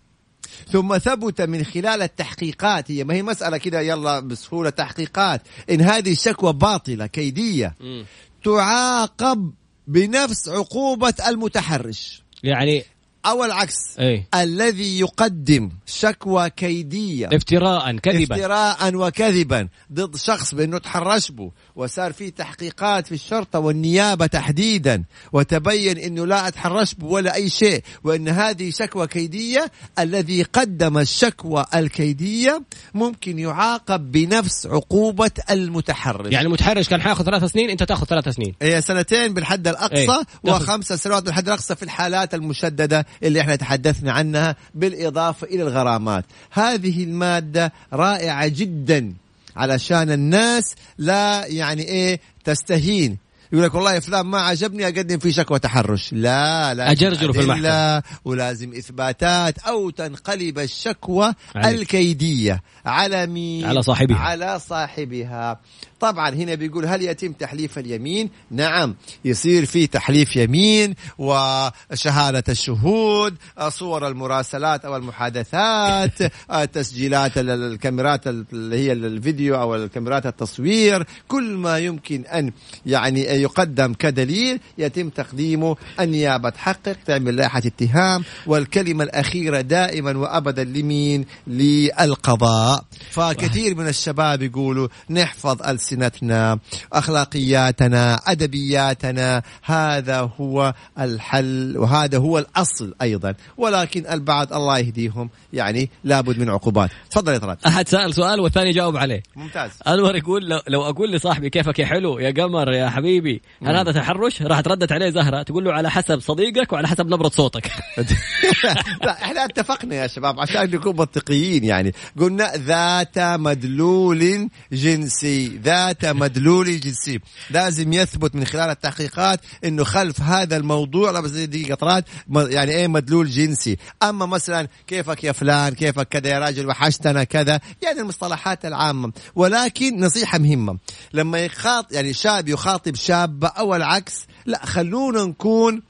[0.72, 5.42] ثم ثبت من خلال التحقيقات هي ما هي مسألة كده يلا بسهولة تحقيقات.
[5.70, 8.04] إن هذه الشكوى باطلة كيدية مم.
[8.44, 9.52] تعاقب
[9.88, 12.22] بنفس عقوبة المتحرش.
[12.42, 12.84] يعني
[13.26, 13.98] أو العكس.
[13.98, 17.28] إيه الذي يقدم شكوى كيدية.
[17.32, 18.34] افتراء كذبا.
[18.34, 19.68] افتراء وكذبا.
[19.92, 21.50] ضد شخص بأنه تحرش به.
[21.78, 27.82] وصار في تحقيقات في الشرطة والنيابة تحديدا وتبين إنه لا أتحرش به ولا أي شيء
[28.04, 32.62] وإن هذه شكوى كيدية الذي قدم الشكوى الكيدية
[32.94, 36.32] ممكن يعاقب بنفس عقوبة المتحرش.
[36.32, 38.54] يعني المتحرش كان حياخذ ثلاث سنين أنت تأخذ ثلاث سنين.
[38.62, 40.06] هي سنتين بالحد الأقصى إيه.
[40.06, 40.24] تاخذ-
[40.62, 46.24] وخمسة سنوات بالحد الأقصى في الحالات المشددة اللي إحنا تحدثنا عنها بالإضافة إلى الغرامات.
[46.50, 49.14] هذه المادة رائعة جدا.
[49.58, 53.18] علشان الناس لا يعني إيه تستهين.
[53.52, 58.02] يقول لك والله فلان ما عجبني اقدم فيه شكوى تحرش لا لا أجرجره في المحكمة.
[58.24, 61.80] ولازم إثباتات أو تنقلب الشكوى عليك.
[61.80, 64.16] الكيدية على مين على صاحبها.
[64.18, 65.60] على صاحبها
[66.00, 73.34] طبعا هنا بيقول هل يتم تحليف اليمين نعم يصير في تحليف يمين وشهادة الشهود
[73.68, 76.22] صور المراسلات أو المحادثات
[76.74, 82.52] تسجيلات ال- الكاميرات اللي هي الفيديو أو الكاميرات التصوير كل ما يمكن أن
[82.86, 86.50] يعني يقدم كدليل يتم تقديمه النيابة.
[86.50, 92.84] تحقق تعمل لائحة اتهام والكلمة الأخيرة دائما وأبدا لمين؟ للقضاء.
[93.10, 96.58] فكثير من الشباب يقولوا نحفظ ألسنتنا
[96.92, 103.34] أخلاقياتنا أدبياتنا هذا هو الحل وهذا هو الأصل أيضا.
[103.56, 106.90] ولكن البعض الله يهديهم يعني لابد من عقوبات.
[107.10, 107.58] تفضل يا طراد.
[107.66, 109.22] أحد سأل سؤال والثاني جاوب عليه.
[109.36, 109.70] ممتاز.
[109.88, 113.27] أنور يقول لو, لو أقول لصاحبي كيفك يا حلو يا قمر يا حبيبي
[113.62, 115.42] هل هذا تحرش؟ راح تردت عليه زهرة.
[115.42, 117.66] تقول له على حسب صديقك وعلى حسب نبرة صوتك.
[119.04, 121.92] لا إحنا اتفقنا يا شباب عشان نكون منطقيين يعني.
[122.20, 125.48] قلنا ذات مدلول جنسي.
[125.64, 127.20] ذات مدلول جنسي.
[127.50, 133.28] لازم يثبت من خلال التحقيقات إنه خلف هذا الموضوع دقيقة طراد م- يعني إيه مدلول
[133.30, 133.76] جنسي.
[134.02, 137.60] أما مثلا كيفك يا فلان؟ كيفك كذا؟ يا راجل وحشتنا كذا.
[137.82, 139.12] يعني المصطلحات العامة.
[139.34, 140.78] ولكن نصيحة مهمة.
[141.12, 144.26] لما يخاط يعني شاب يخاطب شابه أو العكس.
[144.46, 145.82] لا خلونا نكون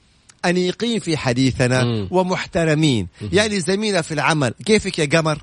[0.44, 2.08] أنيقين في حديثنا مم.
[2.10, 3.08] ومحترمين.
[3.32, 4.54] يعني زميلة في العمل.
[4.66, 5.38] كيفك يا قمر؟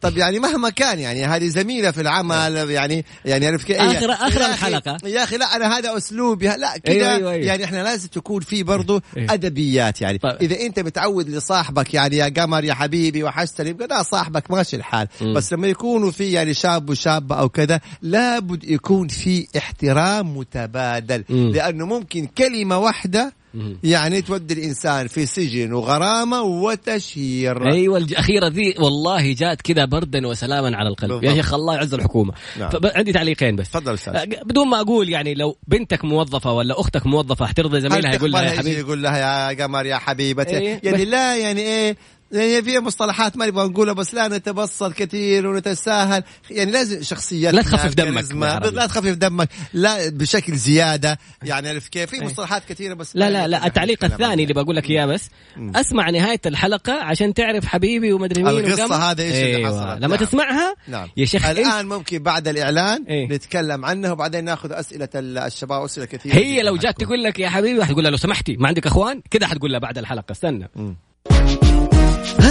[0.00, 4.36] طب يعني مهما كان يعني هذه زميلة في العمل يعني يعني عرفت كيف يا أخي-
[4.36, 4.96] الحلقة.
[5.04, 7.46] يا أخي لا أنا هذا أسلوبي لا كذا أيوة، أيوة، أيوة.
[7.46, 9.26] يعني إحنا لازم تكون في برضو إيه.
[9.34, 10.36] أدبيات يعني طيب.
[10.42, 15.34] إذا أنت متعود لصاحبك يعني يا قمر يا حبيبي وحشتني لا صاحبك ماشي الحال مم.
[15.34, 21.50] بس لما يكونوا في يعني شاب وشابة أو كذا لابد يكون في احترام متبادل مم.
[21.50, 23.39] لأنه ممكن كلمة واحدة مم.
[23.84, 30.76] يعني تودي الإنسان في سجن وغرامة وتشهير أيوه الاخيره ذي والله جات كذا بردا وسلاما
[30.76, 31.24] على القلب بالضبط.
[31.24, 32.70] يا شيخ الله يعز الحكومة نعم.
[32.84, 37.46] عندي تعليقين بس تفضل أستاذ بدون ما أقول يعني لو بنتك موظفة ولا أختك موظفة
[37.46, 40.80] حترضى زميلها يقول لها يا حبيبي يقول لها يا قمر يا حبيبتي إيه.
[40.84, 41.96] يعني لا يعني إيه
[42.32, 47.62] يعني في مصطلحات ما نبغى نقولها بس لا نتبسط كثير ونتساهل يعني لازم شخصيات لا
[47.62, 48.32] تخفف دمك.
[48.72, 53.48] لا تخفف دمك لا بشكل زيادة يعني عرفت كيف في مصطلحات كثيرة بس لا لا
[53.48, 54.04] لا التعليق.
[54.04, 55.30] الثاني اللي بقول لك إياه بس
[55.74, 58.92] أسمع نهاية الحلقة عشان تعرف حبيبي ومدري مين القصة وكم.
[58.94, 59.68] هذا إيش اللي أيوة.
[59.68, 60.02] حصلت.
[60.02, 60.26] لما نعم.
[60.26, 63.28] تسمعها نعم يا شيخ الآن ممكن بعد الإعلان إيه.
[63.28, 67.00] نتكلم عنها وبعدين ناخذ أسئلة ال- الشباب أسئلة كثيرة هي لو جات.
[67.00, 69.98] تقول لك يا حبيبي حتقول لها لو سمحتي ما عندك أخوان كده حتقول لها بعد
[69.98, 70.68] الحلقة استنى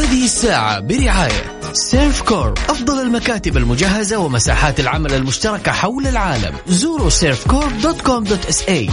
[0.10, 6.56] هذه الساعة برعاية Servcorp أفضل المكاتب المجهزة ومساحات العمل المشتركة حول العالم.
[6.68, 8.90] زوروا Servcorp dot com dot SA.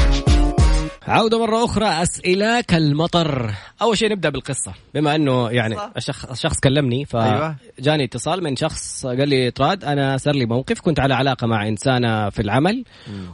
[1.03, 3.55] عودة مرة أخرى أسئلة كالمطر.
[3.83, 4.73] أول شيء نبدأ بالقصة.
[4.95, 7.57] بما أنه يعني الشخص, الشخص كلمني أيوة.
[7.79, 11.69] فجاني اتصال من شخص قال لي تراد أنا صار لي موقف كنت على علاقة مع
[11.69, 12.85] إنسانة في العمل.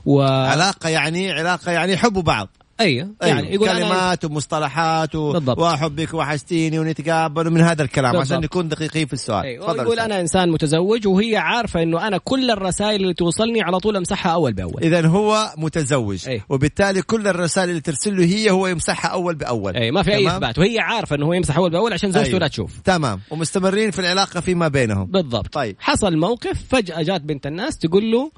[0.07, 2.49] و علاقة يعني علاقة يعني حبوا بعض
[2.83, 3.37] أيوه أيوة.
[3.37, 5.41] يعني يقول أنا كلمات ومصطلحات و...
[5.57, 8.33] واحبك وحشتيني ونتقابل ومن هذا الكلام بالضبط.
[8.33, 9.67] عشان نكون دقيقين في السؤال أيوة.
[9.67, 10.05] تفضل يقول أستاذ.
[10.05, 14.53] أنا إنسان متزوج وهي عارفة إنه أنا كل الرسائل اللي توصلني على طول أمسحها أول
[14.53, 16.43] بأول اذا هو متزوج أي.
[16.49, 20.23] وبالتالي كل الرسائل اللي ترسل له هي هو يمسحها أول بأول أي ما في أي
[20.25, 22.41] تمام؟ إثبات وهي عارفة إنه هو يمسح أول بأول عشان زوجته أيوة.
[22.41, 25.77] لا تشوف تمام ومستمرين في العلاقة فيما بينهم بالضبط طيب.
[25.79, 28.31] حصل موقف فجأة جات بنت الناس تقول له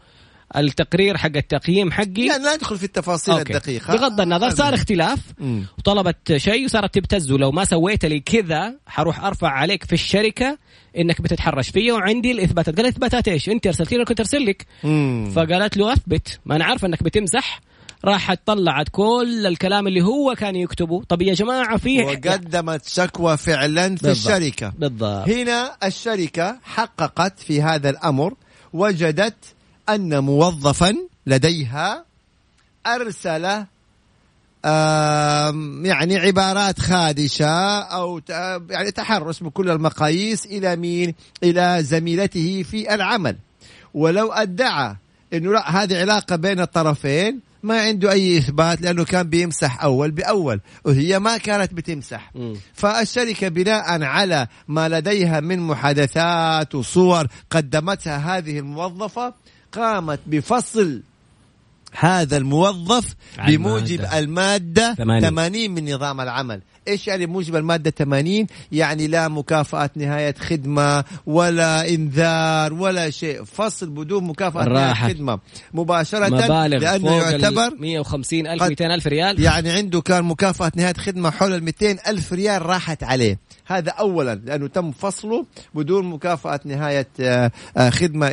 [0.57, 2.27] التقرير حق التقييم حقي.
[2.27, 3.55] يعني لا ندخل في التفاصيل okay.
[3.57, 3.97] الدقيقة.
[3.97, 5.19] بغض النظر صار اختلاف.
[5.39, 5.67] مم.
[5.79, 10.59] وطلبت شيء وصارت تبتزه لو ما سويت لي كذا حروح أرفع عليك في الشركة
[10.99, 12.77] إنك بتتحرش فيا وعندي الإثباتات.
[12.77, 14.67] قال إثباتات إيش؟ أنت ارسلتي لي كنت أرسل لك.
[14.85, 15.31] مم.
[15.35, 16.41] فقالت له أثبت.
[16.47, 17.61] ما أنا عارفه إنك بتمزح.
[18.05, 21.03] راحت طلعت كل الكلام اللي هو كان يكتبه.
[21.09, 24.35] طب يا جماعة في وقدمت شكوى فعلا في بالضبط.
[24.35, 24.73] الشركة.
[24.79, 25.29] بالضبط.
[25.29, 28.35] هنا الشركة حققت في هذا الأمر
[28.73, 29.35] وجدت
[29.89, 32.05] أن موظفا لديها
[32.87, 33.65] أرسل
[35.85, 38.21] يعني عبارات خادشة أو
[38.71, 43.37] يعني تحرش بكل المقاييس إلى مين؟ إلى زميلته في العمل
[43.95, 44.97] ولو أدعى
[45.33, 50.61] إنه لا هذه علاقة بين الطرفين ما عنده أي إثبات لأنه كان بيمسح أول بأول
[50.85, 52.57] وهي ما كانت بتمسح مم.
[52.75, 59.35] فالشركة بناء على ما لديها من محادثات وصور قدمتها هذه الموظفة
[59.75, 61.03] قامت بفصل
[61.93, 63.15] هذا الموظف
[63.47, 64.19] بموجب المادة.
[64.19, 65.21] المادة 80.
[65.21, 71.89] 80 من نظام العمل إيش يعني موجب المادة 80 يعني لا مكافأة نهاية خدمة ولا
[71.89, 73.45] إنذار ولا شيء.
[73.45, 75.11] فصل بدون مكافأة نهاية راحت.
[75.11, 75.39] خدمة.
[75.75, 79.41] مباشرة مبالغ لأنه فوق يعتبر ال 150 ألف قد- 200 ألف ريال.
[79.41, 83.39] يعني عنده كان مكافأة نهاية خدمة حول ال 200 ألف ريال راحت عليه.
[83.67, 88.29] هذا أولا لأنه تم فصله بدون مكافأة نهاية آه، آه، خدمة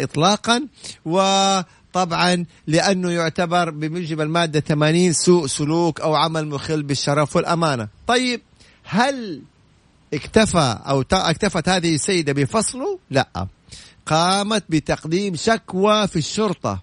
[1.95, 7.87] وطبعا لأنه يعتبر بموجب المادة 80 سوء سلوك أو عمل مخل بالشرف والأمانة.
[8.07, 8.41] طيب
[8.83, 9.41] هل
[10.13, 10.77] اكتفى
[11.09, 13.47] ت- اكتفت هذه السيدة بفصله؟ لا.
[14.05, 16.81] قامت بتقديم شكوى في الشرطة.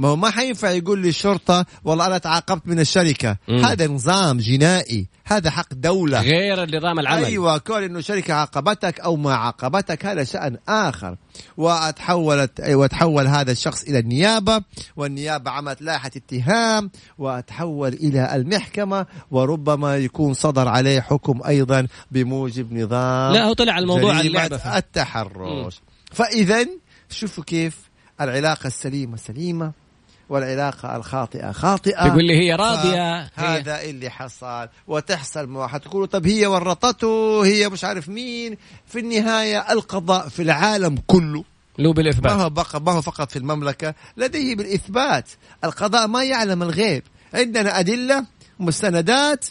[0.00, 3.36] ما هو ما حينفع يقول للشرطة والله أنا تعاقبت من الشركة.
[3.48, 3.64] مم.
[3.64, 5.06] هذا نظام جنائي.
[5.24, 6.20] هذا حق دولة.
[6.20, 7.24] غير نظام العمل.
[7.24, 11.16] أيوه كون إنه شركة عاقبتك أو ما عاقبتك هذا شأن آخر.
[11.56, 14.62] وتحولت وتحول هذا الشخص إلى النيابة.
[14.96, 16.90] والنيابة عملت لائحة اتهام.
[17.18, 19.06] وتحول إلى المحكمة.
[19.30, 24.76] وربما يكون صدر عليه حكم أيضا بموجب نظام لا هو طلع الموضوع فيه.
[24.76, 25.80] التحرش.
[26.12, 26.66] فاذا
[27.10, 27.78] شوفوا كيف
[28.20, 29.72] العلاقة السليمة سليمة.
[30.30, 31.52] والعلاقة الخاطئة.
[31.52, 32.08] خاطئة.
[32.08, 33.20] تقول لي هي راضية.
[33.22, 34.68] هي- هذا اللي حصل.
[34.86, 38.56] وتحصل مو حتقولوا طب هي ورطته هي مش عارف مين.
[38.86, 41.44] في النهاية القضاء في العالم كله.
[41.78, 45.28] له ما بالاثبات هو بقى ما هو فقط في المملكة لديه بالإثبات.
[45.64, 47.02] القضاء ما يعلم الغيب.
[47.34, 48.26] عندنا أدلة
[48.60, 49.44] مستندات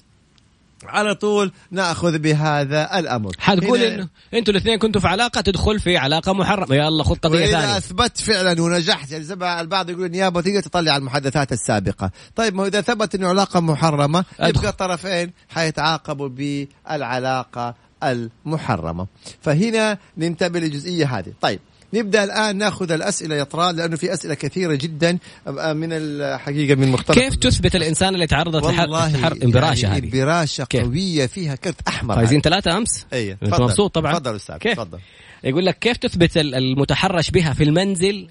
[0.85, 3.35] على طول ناخذ بهذا الامر.
[3.39, 6.75] حتقول إنه أنتوا الاثنين كنتوا في علاقة تدخل في علاقة محرمة.
[6.75, 10.99] يلا خذ قضيه ثانية أثبت فعلا ونجحت يعني زي البعض يقول النيابه تقدر تطلع على
[10.99, 14.25] المحادثات السابقة، طيب ما إذا ثبت إنه علاقة محرمة.
[14.39, 19.07] يبقى الطرفين حيتعاقبوا بالعلاقة المحرمة،
[19.41, 21.59] فهنا ننتبه للجزئية هذه، طيب
[21.93, 25.11] نبدأ الآن نأخذ الأسئلة يا طراد لأنه في أسئلة كثيرة جدا
[25.73, 30.03] من الحقيقة من مختلف كيف تثبت الإنسان اللي تعرضت لحر والله لحر انبراشه يعني هذه
[30.05, 34.99] انبراشه؟ قوية فيها كرت أحمر فايزين ثلاثة أمس؟ اي أنت مبسوط طبعا؟ تفضل أستاذ؟ تفضل.
[35.43, 38.29] يقول لك كيف تثبت ال- المتحرش بها في المنزل آه،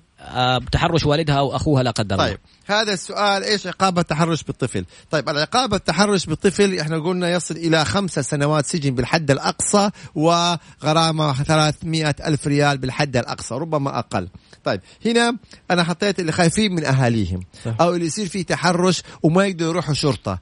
[0.58, 5.28] بتحرش والدها أو أخوها لا قدر الله طيب هذا السؤال إيش عقاب التحرش بالطفل؟ طيب
[5.28, 12.46] العقاب التحرش بالطفل إحنا قلنا يصل إلى خمسة سنوات سجن بالحد الأقصى وغرامة 300 ألف
[12.46, 14.28] ريال بالحد الأقصى ربما أقل.
[14.64, 15.36] طيب هنا
[15.70, 17.74] أنا حطيت اللي خايفين من أهاليهم صح.
[17.80, 20.38] أو اللي يصير فيه تحرش وما يقدروا يروحوا شرطة.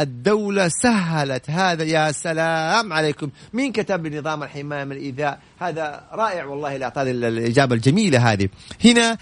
[0.00, 3.30] الدولة سهلت هذا يا سلام عليكم.
[3.52, 8.48] مين كتب نظام الحماية من الإيذاء؟ هذا رائع والله اللي أعطاني ال- الإجابة الجميلة هذه.
[8.84, 9.18] هنا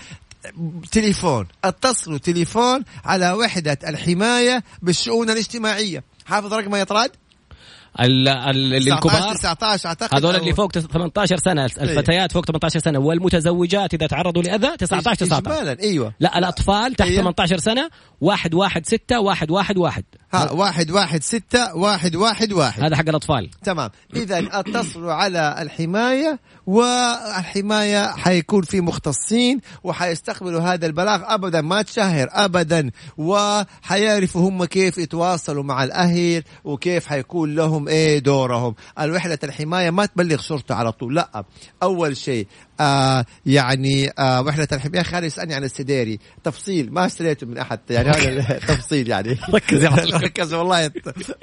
[0.93, 6.05] تليفون اتصلوا تليفون على وحدة الحماية بالشؤون الاجتماعية.
[6.27, 11.37] حافظ رقمها يا طراد ال- ال- اللي 19 الكبار 19 أعتقد هذول اللي فوق 18
[11.37, 12.99] سنة الفتيات فوق 18 سنة.
[12.99, 16.13] والمتزوجات إذا تعرضوا لأذى 19 19 اجمالا إيوه.
[16.21, 17.23] لا الأطفال تحت أيوة.
[17.23, 20.05] 18 سنة واحد واحد ستة واحد واحد واحد.
[20.33, 22.83] ها واحد واحد ستة واحد واحد واحد.
[22.83, 23.51] هذا حق الأطفال.
[23.65, 23.91] تمام.
[24.17, 32.91] اذا أتصلوا على الحماية والحماية حيكون في مختصين وحيستقبلوا هذا البلاغ ابدا ما تشهر ابدا
[33.19, 40.41] وحيعرفوا هم كيف يتواصلوا مع الأهل وكيف حيكون لهم إيه دورهم؟ الوحده الحماية ما تبلغ
[40.41, 41.15] شرطه على طول.
[41.15, 41.45] لا.
[41.83, 42.47] أول شيء
[42.81, 47.81] آه يعني آه وحدة الحماية خالد يسألني عن السديري تفصيل ما اشتريته من أحد.
[47.91, 49.39] يعني هذا تفصيل يعني.
[49.55, 49.83] ركز.
[49.85, 50.91] يا عبد ركز والله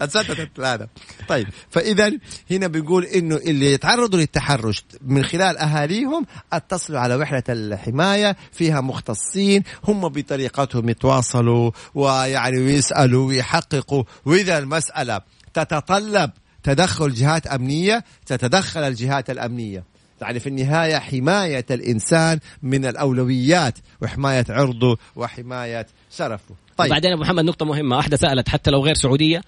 [0.02, 0.88] أتسددت هذا
[1.28, 2.12] طيب فإذا
[2.52, 9.64] هنا بنقول إنه اللي يتعرضوا للتحرش من خلال أهاليهم اتصلوا على وحدة الحماية فيها مختصين
[9.84, 14.04] هم بطريقتهم يتواصلوا ويعني ويسالوا ويحققوا.
[14.26, 15.22] وإذا المسألة
[15.54, 16.32] تتطلب
[16.64, 19.84] تدخل جهات أمنية تتدخل الجهات الأمنية.
[20.22, 25.88] يعني في النهاية حماية الإنسان من الأولويات وحماية عرضه وحماية
[26.18, 26.56] شرفه.
[26.78, 26.90] طيب.
[26.90, 29.42] بعدين أبو محمد نقطة مهمة، واحدة سألت حتى لو غير سعودية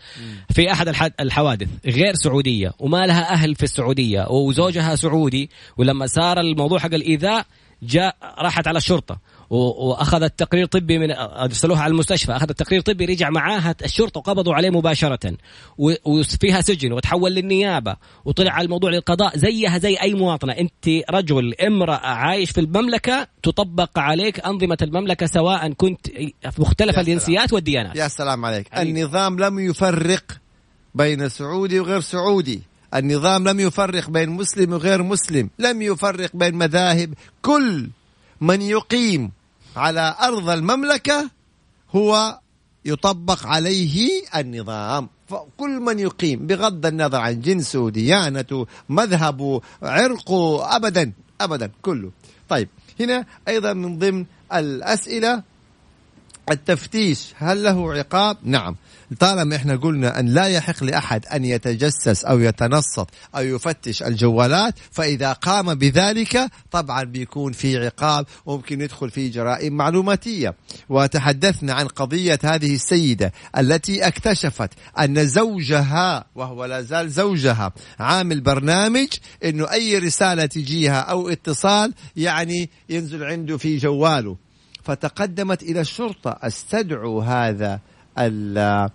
[0.56, 6.40] في أحد الح- الحوادث غير سعودية وما لها أهل في السعودية وزوجها سعودي ولما صار
[6.40, 7.46] الموضوع حق الإيذاء
[7.84, 9.14] جاء راحت على الشرطة.
[9.14, 12.32] و- واخذت تقرير طبي من ارسلوها على المستشفى.
[12.32, 15.38] اخذت تقرير طبي رجع معاها الشرطة وقبضوا عليه مباشرة.
[16.06, 19.38] وفيها سجن وتحول للنيابة وطلع على الموضوع للقضاء.
[19.38, 20.54] زيها زي أي مواطنة.
[20.54, 26.08] أنت رجل امرأة عايش في المملكة تطبق عليك أنظمة المملكة سواء كنت
[26.60, 27.96] مختلف يا الجنسيات والديانات.
[27.96, 28.68] يا سلام عليك.
[28.72, 29.02] حبيبي.
[29.02, 30.24] النظام لم يفرق
[30.96, 32.62] بين سعودي وغير سعودي.
[32.96, 35.50] النظام لم يفرق بين مسلم وغير مسلم.
[35.60, 37.14] لم يفرق بين مذاهب.
[37.42, 37.90] كل
[38.42, 39.32] من يقيم
[39.76, 41.30] على أرض المملكة
[41.96, 42.40] هو
[42.86, 45.10] يطبق عليه النظام.
[45.28, 52.12] فكل من يقيم بغض النظر عن جنسه ديانته مذهبه عرقه أبدا أبدا كله.
[52.50, 55.44] طيب هنا أيضا من ضمن الأسئلة
[56.52, 58.76] التفتيش هل له عقاب؟ نعم.
[59.20, 65.34] طالما إحنا قلنا أن لا يحق لأحد أن يتجسس أو يتنصت أو يفتش الجوالات فإذا
[65.34, 70.56] قام بذلك طبعا بيكون في عقاب وممكن يدخل في جرائم معلوماتية.
[70.90, 79.08] وتحدثنا عن قضية هذه السيدة التي اكتشفت أن زوجها وهو لا زال زوجها عامل برنامج
[79.44, 84.38] إنه أي رسالة تجيها أو اتصال يعني ينزل عنده في جواله.
[84.84, 87.80] فتقدمت إلى الشرطة استدعوا هذا
[88.18, 88.90] ال-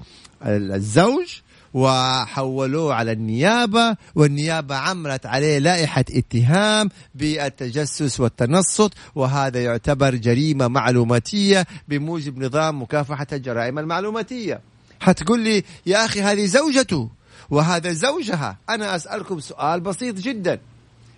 [0.46, 1.40] الزوج
[1.74, 12.38] وحولوه على النيابة والنيابة عملت عليه لائحة اتهام بالتجسس والتنصت وهذا يعتبر جريمة معلوماتية بموجب
[12.44, 14.61] نظام مكافحة الجرائم المعلوماتية.
[15.01, 17.09] حتقول لي يا أخي هذه زوجته
[17.51, 18.57] وهذا زوجها.
[18.70, 20.59] أنا أسألكم سؤال بسيط جدا.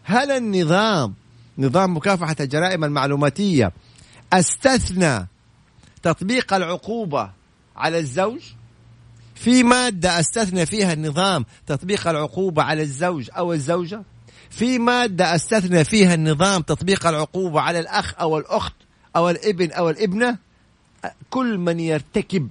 [0.04, 1.14] هل النظام
[1.58, 3.72] نظام مكافحة الجرائم المعلوماتية
[4.32, 5.26] أستثنى
[6.02, 7.30] تطبيق العقوبة
[7.76, 8.40] على الزوج
[9.34, 14.02] في مادة أستثنى فيها النظام تطبيق العقوبة على الزوج أو الزوجة؟
[14.50, 18.74] في مادة أستثنى فيها النظام تطبيق العقوبة على الأخ أو الأخت
[19.16, 20.38] أو الابن أو الابنة؟
[21.30, 22.48] كل من يرتكب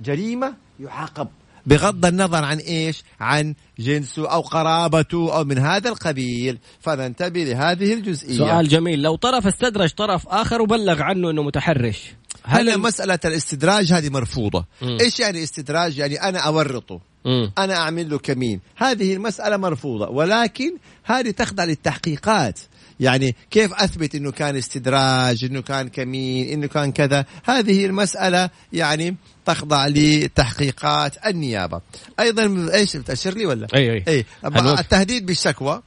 [0.00, 1.28] جريمة يعاقب.
[1.66, 8.38] بغض النظر عن إيش؟ عن جنسه أو قرابته أو من هذا القبيل، فننتبه لهذه الجزئية.
[8.38, 13.92] سؤال جميل لو طرف استدرج طرف آخر وبلغ عنه إنه متحرش هل الم- مسألة الاستدراج
[13.92, 14.98] هذه مرفوضة مم.
[15.00, 17.52] إيش يعني استدراج يعني أنا أورطه مم.
[17.58, 22.60] أنا أعمل له كمين هذه المسألة مرفوضة ولكن هذه تخضع للتحقيقات
[23.00, 29.16] يعني كيف أثبت أنه كان استدراج أنه كان كمين أنه كان كذا؟ هذه المسألة يعني
[29.46, 31.80] تخضع لتحقيقات النيابة.
[32.20, 34.24] أيضا إيش بتأشر لي ولا؟ أي أي.
[34.44, 34.80] هنوقف.
[34.80, 35.82] التهديد بالشكوى.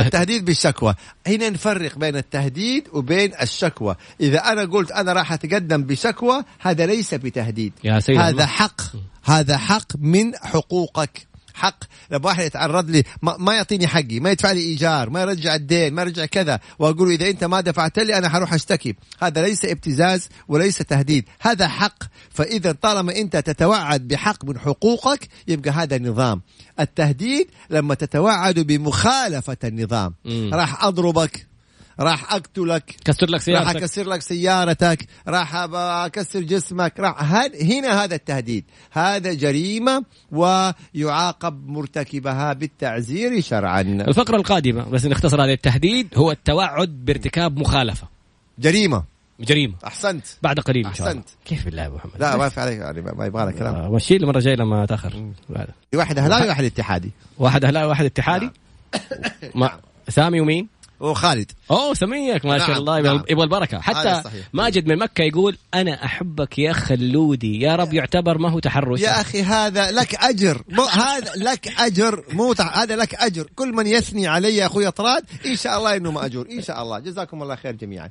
[0.00, 0.94] التهديد بالشكوى.
[1.26, 3.96] هنا نفرق بين التهديد وبين الشكوى.
[4.20, 7.72] إذا أنا قلت أنا راح أتقدم بشكوى هذا ليس بتهديد.
[7.84, 8.46] يا سيد هذا الله.
[8.46, 8.80] حق.
[9.24, 11.25] هذا حق من حقوقك.
[11.56, 11.84] حق.
[12.10, 15.94] لما واحد يتعرض لي ما, ما يعطيني حقي ما يدفع لي إيجار ما يرجع الدين
[15.94, 16.60] ما يرجع كذا.
[16.78, 18.94] وأقول إذا أنت ما دفعت لي أنا حروح أشتكي.
[19.22, 22.04] هذا ليس ابتزاز وليس تهديد هذا حق.
[22.30, 26.42] فإذا طالما أنت تتوعد بحق من حقوقك يبقى هذا نظام.
[26.80, 30.14] التهديد لما تتوعد بمخالفة النظام.
[30.52, 31.46] راح أضربك.
[32.00, 32.96] راح أقتلك.
[33.04, 33.76] كسر لك راح سيارتك.
[33.76, 35.06] أكسر لك سيارتك.
[35.28, 37.00] راح أكسر جسمك.
[37.00, 38.64] راح هاد هنا هذا التهديد.
[38.90, 43.80] هذا جريمة ويعاقب مرتكبها بالتعزير شرعا.
[43.80, 48.08] الفقرة القادمة بس نختصر هذا التهديد هو التوعد بارتكاب مخالفة.
[48.58, 49.04] جريمة.
[49.40, 49.74] جريمة.
[49.86, 50.26] أحسنت.
[50.42, 51.20] بعد قليل إن شاء الله.
[51.20, 51.38] أحسنت.
[51.44, 53.74] كيف بالله يا أبو محمد لا ما في عليك يعني ما يبغى لك كلام.
[53.74, 55.32] آه، مشي المرة الجاية لما تأخر.
[55.94, 57.10] واحد اهلاوي وواحد اتحادي.
[57.38, 58.50] واحد اهلاوي واحد اتحادي.
[59.54, 59.70] ما
[60.08, 60.68] سامي ومين؟
[61.00, 63.24] وخالد أوه سميك ما شاء نعم، الله يبغى نعم.
[63.30, 63.80] يبغى البركة.
[63.80, 64.22] حتى.
[64.52, 69.00] ماجد من مكة يقول أنا أحبك يا خلودي يا رب يعتبر ما هو تحرش.
[69.00, 70.62] يا أخي هذا لك أجر.
[70.68, 72.24] مو هذا لك أجر.
[72.32, 73.46] مو هذا لك أجر.
[73.56, 76.98] كل من يثني علي يا أخوي طراد إن شاء الله إنه ماجور إن شاء الله.
[76.98, 78.10] جزاكم الله خير جميعا.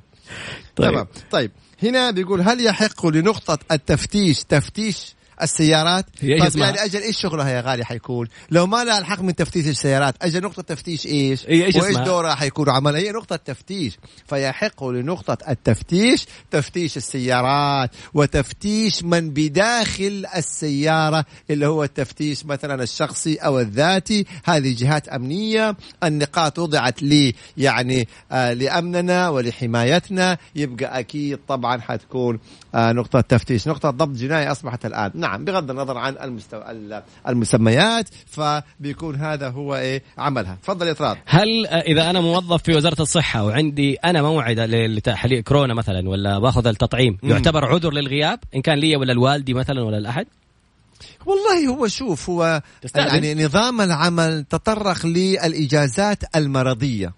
[0.76, 0.90] طيب.
[0.90, 1.06] تمام.
[1.30, 1.50] طيب.
[1.82, 6.06] هنا بيقول هل يحق لنقطة التفتيش تفتيش السيارات.
[6.20, 9.66] هي اسمها؟ يعني أجل إيش شغلها يا غالي حيكون؟ لو ما لها الحق من تفتيش
[9.66, 13.98] السيارات أجل نقطة تفتيش إيش؟ هي إيش وإيش؟ دورها حيكون؟ عملها هي نقطة تفتيش.
[14.28, 23.60] فيحق لنقطة التفتيش تفتيش السيارات وتفتيش من بداخل السيارة اللي هو التفتيش مثلا الشخصي أو
[23.60, 24.26] الذاتي.
[24.44, 25.76] هذه جهات أمنية.
[26.04, 30.38] النقاط وضعت لي يعني آه لأمننا ولحمايتنا.
[30.56, 32.38] يبقى أكيد طبعا حتكون
[32.74, 33.68] آه نقطة تفتيش.
[33.68, 35.10] نقطة ضبط جنائي أصبحت الآن.
[35.26, 36.56] نعم بغض النظر عن المستو...
[36.56, 42.76] ال- المسميات فبيكون هذا هو إيه عملها تفضل يا طراد هل إذا أنا موظف في
[42.76, 47.30] وزارة الصحة وعندي أنا موعد لتحليل كورونا مثلا ولا باخذ التطعيم مم.
[47.30, 50.26] يعتبر عذر للغياب إن كان لي ولا الوالدي مثلا ولا الأحد
[51.26, 52.62] والله هو شوف هو.
[52.94, 57.12] يعني نظام العمل تطرق للإجازات المرضية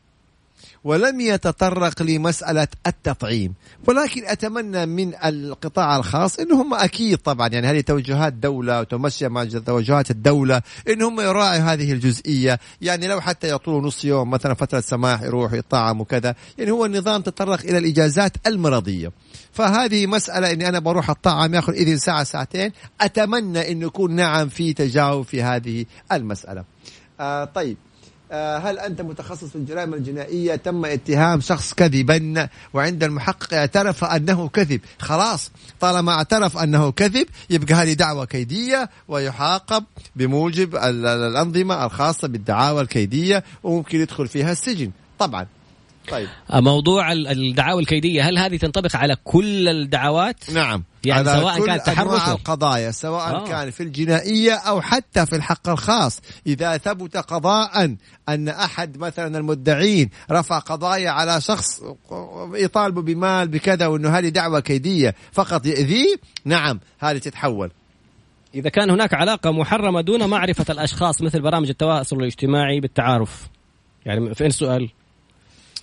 [0.88, 3.54] ولم يتطرق لمسألة التطعيم.
[3.86, 9.44] ولكن أتمنى من القطاع الخاص إن هم أكيد طبعا يعني هذه توجهات دولة وتمشي مع
[9.44, 12.58] توجهات الدولة إن هم يراعوا هذه الجزئية.
[12.80, 17.22] يعني لو حتى يعطوا نص يوم مثلا فترة سماح يروحوا يطعموا وكذا يعني هو النظام
[17.22, 19.12] تطرق إلى الإجازات المرضية.
[19.52, 22.72] فهذه مسألة إني أنا بروح الطعام يأخذ إذن ساعة ساعتين.
[23.00, 26.64] أتمنى إنه يكون نعم في تجاوب في هذه المسألة.
[27.20, 27.76] آه طيب.
[28.32, 34.80] هل أنت متخصص في الجرائم الجنائية؟ تم اتهام شخص كذبا وعند المحقق اعترف أنه كذب.
[34.98, 35.50] خلاص
[35.80, 39.84] طالما اعترف أنه كذب يبقى هذه دعوة كيدية ويحاقب
[40.16, 44.90] بموجب ال- ال- الأنظمة الخاصة بالدعاوى الكيدية وممكن يدخل فيها السجن.
[45.18, 45.46] طبعا.
[46.10, 46.28] طيب.
[46.54, 50.84] موضوع ال- الدعاوى الكيدية هل هذه تنطبق على كل الدعوات؟ نعم.
[51.04, 53.44] يعني سواء كل كان تحرش القضايا سواء آه.
[53.44, 53.48] آه.
[53.48, 56.20] كان في الجنائية أو حتى في الحق الخاص.
[56.46, 57.96] إذا ثبت قضاء
[58.28, 61.80] أن أحد مثلا المدعين رفع قضايا على شخص
[62.54, 67.70] يطالبه بمال بكذا وأنه هذه دعوة كيدية فقط يأذيه نعم هذه تتحول.
[68.54, 73.48] إذا كان هناك علاقة محرمة دون معرفة الأشخاص مثل برامج التواصل الاجتماعي بالتعارف.
[74.06, 74.88] يعني فين السؤال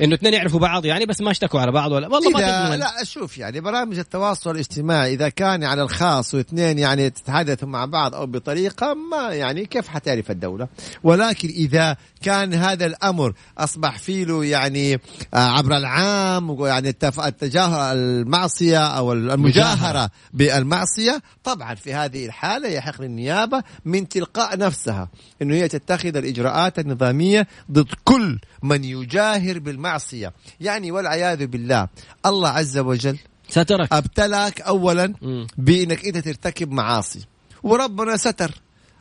[0.02, 2.76] إنه اثنين يعرفوا بعض يعني بس ما اشتكوا على بعض ولا والله ما.
[2.76, 8.16] لا شوف يعني برامج التواصل الاجتماعي إذا كان على الخاص واثنين يعني تتحدثوا مع بعض
[8.16, 10.68] أو بطريقة ما يعني كيف حتعرف الدولة
[11.04, 18.86] ولكن إذا كان هذا الأمر أصبح فيه له يعني آه، عبر العام يعني التجاهل المعصية
[18.86, 25.10] أو المجاهرة بالمعصية طبعا في هذه الحالة يحق للنيابة من تلقاء نفسها
[25.42, 31.88] أنه هي تتخذ الإجراءات النظامية ضد كل من يجاهر بالمعصية يعني والعياذ بالله
[32.26, 33.18] الله عز وجل
[33.50, 33.94] سترك.
[33.94, 35.14] أبتلاك اولا.
[35.58, 37.26] بإنك أنت ترتكب معاصي.
[37.64, 38.52] وربنا ستر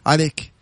[0.07, 0.55] عليك.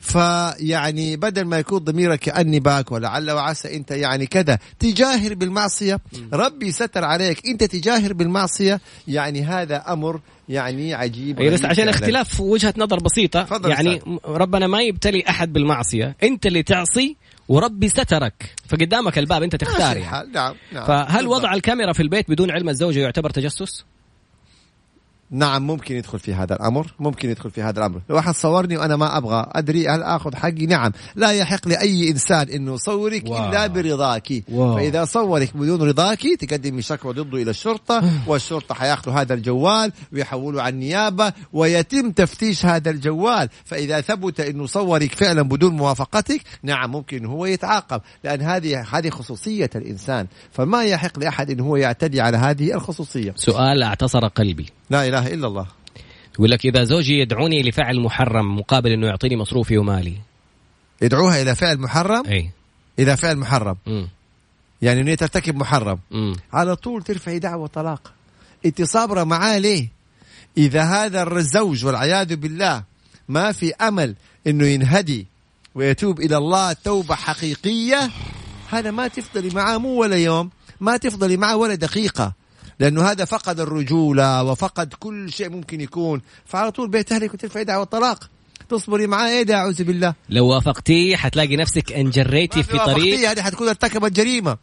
[0.00, 6.00] فيعني بدل ما يكون ضميرك كأنبك ولعل وعسى أنت يعني كذا تجاهر بالمعصية.
[6.32, 7.46] ربي ستر عليك.
[7.46, 8.80] أنت تجاهر بالمعصية.
[9.08, 11.88] يعني هذا أمر يعني عجيب بس عشان.
[11.88, 16.16] اختلاف وجهة نظر بسيطة يعني ربنا ما يبتلي أحد بالمعصية.
[16.22, 17.16] أنت اللي تعصي
[17.48, 20.32] وربي سترك فقدامك الباب انت تختار يعني.
[20.32, 21.26] نعم نعم فهل.
[21.26, 23.84] وضع الكاميرا في البيت بدون علم الزوجة يعتبر تجسس؟
[25.30, 28.00] نعم ممكن يدخل في هذا الأمر ممكن يدخل في هذا الأمر.
[28.10, 30.92] لو واحد صورني وأنا ما أبغى أدري هل آخذ حقي؟ نعم.
[31.16, 33.48] لا يحق لأي إنسان إنه يصورك wow.
[33.48, 34.42] إلا برضاك.
[34.48, 34.76] wow.
[34.76, 40.72] فإذا صورك بدون رضاك تقدمي شكوى ضده إلى الشرطة والشرطة حياخذوا هذا الجوال ويحولوا على
[40.72, 43.48] النيابه ويتم تفتيش هذا الجوال.
[43.64, 48.00] فإذا ثبت إنه صورك فعلا بدون موافقتك نعم ممكن هو يتعاقب.
[48.24, 50.26] لأن هذه هذه خصوصية الإنسان.
[50.52, 53.34] فما يحق لأحد انه هو يعتدي على هذه الخصوصية.
[53.36, 54.66] سؤال اعتصر قلبي.
[54.90, 55.66] لا إله إلا الله.
[56.34, 60.16] يقول لك إذا زوجي يدعوني لفعل محرم مقابل إنه يعطيني مصروفي ومالي.
[61.02, 62.50] يدعوها إلى فعل محرم؟ إي.
[62.98, 63.76] إلى فعل محرم.
[63.86, 64.08] امم
[64.82, 65.98] يعني إنه هي ترتكب محرم.
[66.12, 68.12] امم على طول ترفعي دعوة طلاق
[68.66, 69.88] انت صابره معاه ليه؟
[70.58, 72.82] إذا هذا الزوج والعياذ بالله
[73.28, 74.14] ما في أمل
[74.46, 75.26] إنه ينهدي
[75.74, 78.10] ويتوب إلى الله توبة حقيقية
[78.70, 80.50] هذا ما تفضلي معاه مو ولا يوم
[80.80, 82.32] ما تفضلي معاه ولا دقيقة.
[82.80, 86.22] لأنه هذا فقد الرجولة وفقد كل شيء ممكن يكون.
[86.46, 88.30] فعلى طول بيت أهلك وترفعي دعوه طلاق
[88.68, 90.14] تصبري معاه إيه ده أعوذ بالله.
[90.28, 93.30] لو وافقتيه حتلاقي نفسك أنجريتي في طريق.
[93.30, 94.56] هذه حتكون ارتكبت جريمة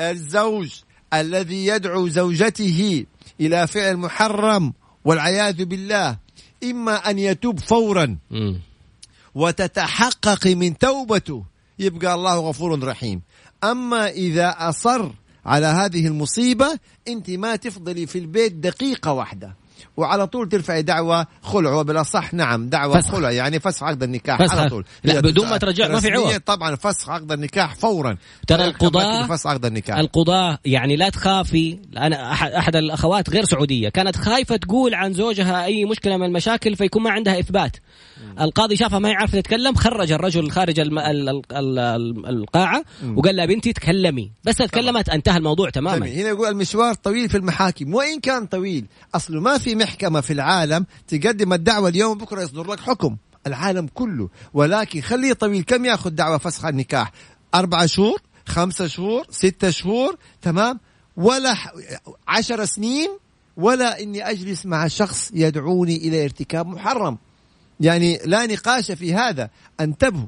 [0.00, 0.70] الزوج
[1.14, 3.04] الذي يدعو زوجته
[3.40, 4.72] إلى فعل محرم
[5.04, 6.16] والعياذ بالله
[6.64, 8.60] إما أن يتوب فورا مم.
[9.34, 11.44] وتتحقق من توبته
[11.78, 13.22] يبقى الله غفور رحيم.
[13.64, 15.10] أما إذا أصر
[15.46, 16.78] على هذه المصيبة
[17.08, 19.56] أنت ما تفضلي في البيت دقيقة واحدة.
[19.96, 23.10] وعلى طول ترفعي دعوة خلع وبالأصح نعم دعوة فسخ.
[23.10, 24.54] خلع يعني فسخ عقد النكاح فسخ.
[24.58, 24.84] على طول.
[25.04, 26.40] لا، بدون ما ترجع، ما في عوض.
[26.40, 28.16] طبعا فسخ عقد النكاح فورا.
[28.46, 29.98] ترى القضاء- يحكم فسخ عقد النكاح.
[29.98, 31.78] القضاة يعني لا تخافي.
[31.96, 36.76] أنا أحد, أحد الأخوات غير سعودية كانت خايفة تقول عن زوجها أي مشكلة من المشاكل
[36.76, 37.76] فيكون ما عندها إثبات.
[38.40, 40.98] القاضي شافها ما هي عارفة تتكلم خرج الرجل خارج الم...
[40.98, 41.28] ال...
[41.28, 41.42] ال...
[41.52, 41.78] ال...
[41.78, 42.84] ال- القاعة
[43.16, 44.30] وقال لها بنتي تكلمي.
[44.44, 45.96] بس تكلمت انتهى الموضوع تماما.
[46.06, 46.18] جميل.
[46.18, 50.86] هنا يقول المشوار طويل في المحاكم وإن كان طويل أصله ما في محكمة في العالم
[51.08, 53.16] تقدم الدعوة اليوم بكرة يصدر لك حكم
[53.46, 54.28] العالم كله.
[54.54, 57.12] ولكن خليه طويل كم يأخذ دعوة فسخ النكاح؟
[57.54, 60.80] أربعة شهور خمسة شهور ستة شهور تمام؟
[61.16, 61.72] ولا ح-
[62.28, 63.08] عشر سنين
[63.56, 67.18] ولا إني أجلس مع شخص يدعوني إلى ارتكاب محرم.
[67.80, 69.50] يعني لا نقاش في هذا.
[69.80, 70.26] أنتبهوا.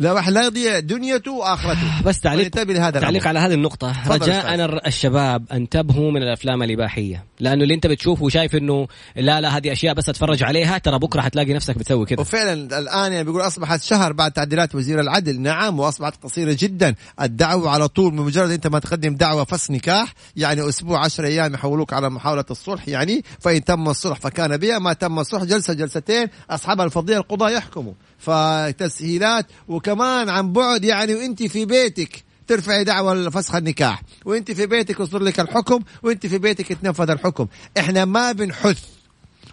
[0.00, 2.02] لا واحد لا يضيع دنيته وآخرته.
[2.06, 3.26] بس تعليق فننتبه لهذا تعليق.
[3.26, 3.94] على هذه النقطة.
[4.08, 7.24] رجاء الشباب انتبهوا من الأفلام الإباحية.
[7.40, 8.86] لأنه اللي أنت بتشوفه وشايف إنه
[9.16, 13.12] لا لا هذه أشياء بس أتفرج عليها ترى بكرة حتلاقي نفسك بتسوي كذا وفعلا الآن
[13.12, 15.40] يعني بيقول أصبحت شهر بعد تعديلات وزير العدل.
[15.40, 16.94] نعم وأصبحت قصيرة جدا.
[17.20, 21.54] الدعوة على طول من مجرد أنت ما تقدم دعوة فسخ نكاح يعني أسبوع 10 أيام
[21.54, 26.28] يحولوك على محاولة الصلح يعني فإن تم الصلح فكان بها ما تم الصلح جلسة جلستين
[26.50, 27.92] أصحاب الفضيله القضاه يحكموا.
[28.18, 29.46] فتسهيلات
[29.90, 34.02] وكمان عن بعد يعني وانت في بيتك ترفعي دعوة لفسخ النكاح.
[34.24, 37.46] وانت في بيتك يصدر لك الحكم وانت في بيتك يتنفذ الحكم.
[37.78, 38.84] إحنا ما بنحث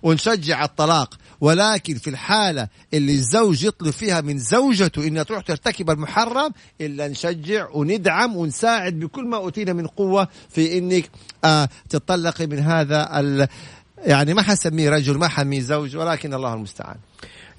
[0.03, 6.51] ونشجع الطلاق ولكن في الحالة اللي الزوج يطلب فيها من زوجته إنها تروح ترتكب المحرم
[6.81, 11.09] إلا نشجع وندعم ونساعد بكل ما أوتينا من قوة في إنك
[11.45, 13.47] آه تطلقي من هذا ال
[13.97, 16.97] يعني ما حسميه رجل ما حميه زوج ولكن الله المستعان.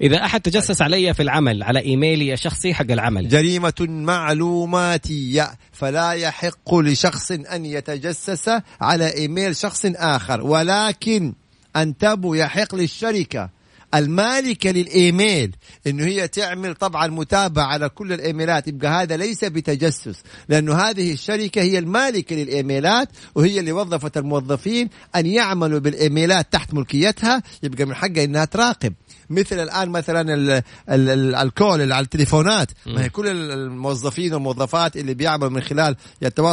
[0.01, 3.29] إذا أحد تجسس علي في العمل على إيميلي الشخصي حق العمل.
[3.29, 11.33] جريمة معلوماتية فلا يحق لشخص أن يتجسس على إيميل شخص آخر ولكن
[11.75, 13.49] انتبهوا يحق للشركة
[13.95, 15.55] المالكة للإيميل
[15.87, 18.67] إنه هي تعمل طبعا متابعة على كل الإيميلات.
[18.67, 25.25] يبقى هذا ليس بتجسس لأنه هذه الشركة هي المالكة للإيميلات وهي اللي وظفت الموظفين أن
[25.25, 27.43] يعملوا بالإيميلات تحت ملكيتها.
[27.63, 28.93] يبقى من حقها إنها تراقب.
[29.29, 32.71] مثل الآن مثلا ال ال ال الكول اللي على التليفونات.
[32.85, 35.95] ما هي كل الموظفين والموظفات اللي بيعملوا من خلال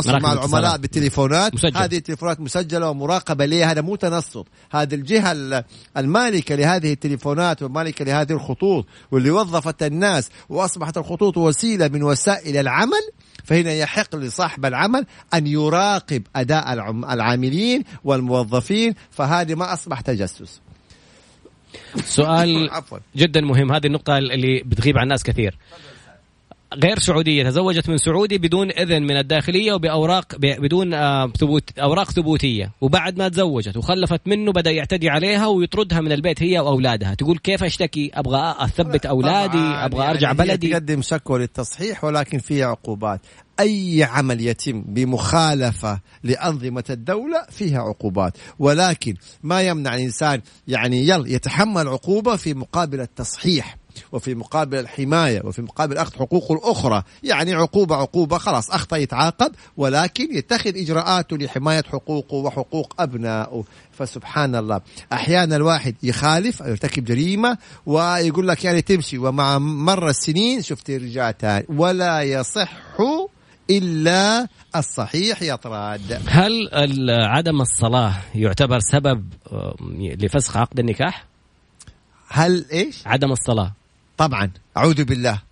[0.08, 0.32] مراكز مع.
[0.32, 1.76] العملاء بالتليفونات مسجل.
[1.76, 5.64] هذه التليفونات مسجلة ومراقبة ليه؟ هذا مو تنصت هذه الجهة ال-
[5.96, 13.02] المالكة لهذه التليفونات والمالكة لهذه الخطوط واللي وظفت الناس وأصبحت الخطوط وسيلة من وسائل العمل
[13.44, 16.72] فهنا يحق لصاحب العمل أن يراقب أداء
[17.12, 20.60] العاملين والموظفين فهذه ما أصبح تجسس.
[22.04, 22.70] سؤال
[23.16, 23.72] جدا مهم.
[23.72, 25.58] هذه النقطة اللي بتغيب عن ناس كثير.
[26.74, 32.72] غير سعودية تزوجت من سعودي بدون إذن من الداخلية وبأوراق بدون آه، ثبوت أوراق ثبوتية.
[32.80, 37.14] وبعد ما تزوجت وخلفت منه بدأ يعتدي عليها ويطردها من البيت هي وأولادها.
[37.14, 40.68] تقول كيف أشتكي؟ أبغى أثبت أولادي أبغى أرجع يعني هي بلدي.
[40.68, 43.20] تقدم شكوى للتصحيح ولكن فيها عقوبات.
[43.60, 48.32] أي عمل يتم بمخالفة لأنظمة الدولة فيها عقوبات.
[48.58, 53.76] ولكن ما يمنع الإنسان يعني يل يتحمل عقوبة في مقابل التصحيح
[54.12, 60.36] وفي مقابل الحماية وفي مقابل أخذ حقوقه الأخرى يعني عقوبة عقوبة خلاص أخطأ يتعاقب ولكن
[60.36, 63.64] يتخذ إجراءاته لحماية حقوقه وحقوق أبنائه.
[63.92, 64.80] فسبحان الله
[65.12, 69.18] أحيانا الواحد يخالف أو يرتكب جريمة ويقول لك يعني تمشي.
[69.18, 72.72] ومع مر السنين شفت رجع تاني ولا يصح
[73.70, 76.68] إلا الصحيح يطراد هل
[77.10, 79.24] عدم الصلاة يعتبر سبب
[79.92, 81.26] لفسخ عقد النكاح؟
[82.28, 83.72] هل إيش؟ عدم الصلاة.
[84.16, 84.50] طبعا.
[84.76, 85.42] أعوذ بالله.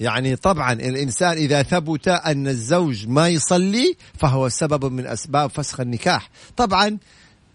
[0.00, 6.30] يعني طبعا الإنسان إذا ثبت أن الزوج ما يصلي فهو سبب من أسباب فسخ النكاح.
[6.56, 6.98] طبعا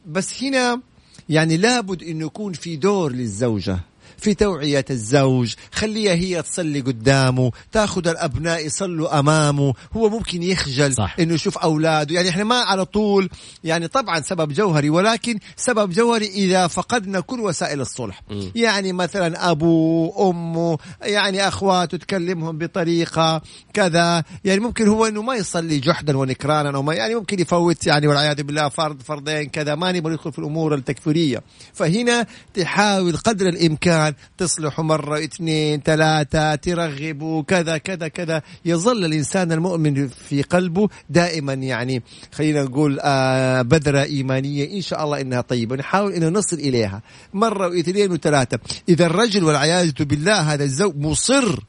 [0.05, 0.81] بس هنا
[1.29, 3.79] يعني لابد أنه يكون في دور للزوجة.
[4.17, 5.53] في توعية الزوج.
[5.71, 9.73] خليها هي تصلي قدامه تاخذ الأبناء يصلوا أمامه.
[9.93, 11.15] هو ممكن يخجل صح.
[11.19, 12.15] إنه يشوف أولاده.
[12.15, 13.29] يعني إحنا ما على طول
[13.63, 18.21] يعني طبعا سبب جوهري ولكن سبب جوهري إذا فقدنا كل وسائل الصلح.
[18.29, 18.51] مم.
[18.55, 23.41] يعني مثلا ابوه أمه يعني أخواته تكلمهم بطريقة
[23.73, 24.23] كذا.
[24.45, 28.43] يعني ممكن هو إنه ما يصلي جحدا ونكرانا أو ما يعني ممكن يفوت يعني والعياذ
[28.43, 29.75] بالله فرض فرضين كذا.
[29.75, 31.43] ما نبغى ندخل في الأمور التكفيرية.
[31.73, 38.41] فهنا تحاول قدر الإمكان كان تصلح مرة اثنين ثلاثة ترغب كذا كذا كذا.
[38.65, 45.21] يظل الإنسان المؤمن في قلبه دائما يعني خلينا نقول آه بذرة إيمانية إن شاء الله
[45.21, 45.75] إنها طيبة.
[45.75, 47.01] نحاول إنه نصل إليها.
[47.33, 48.59] مرة واثنين وثلاثة.
[48.89, 51.59] إذا الرجل والعياذ بالله هذا الزوج مصر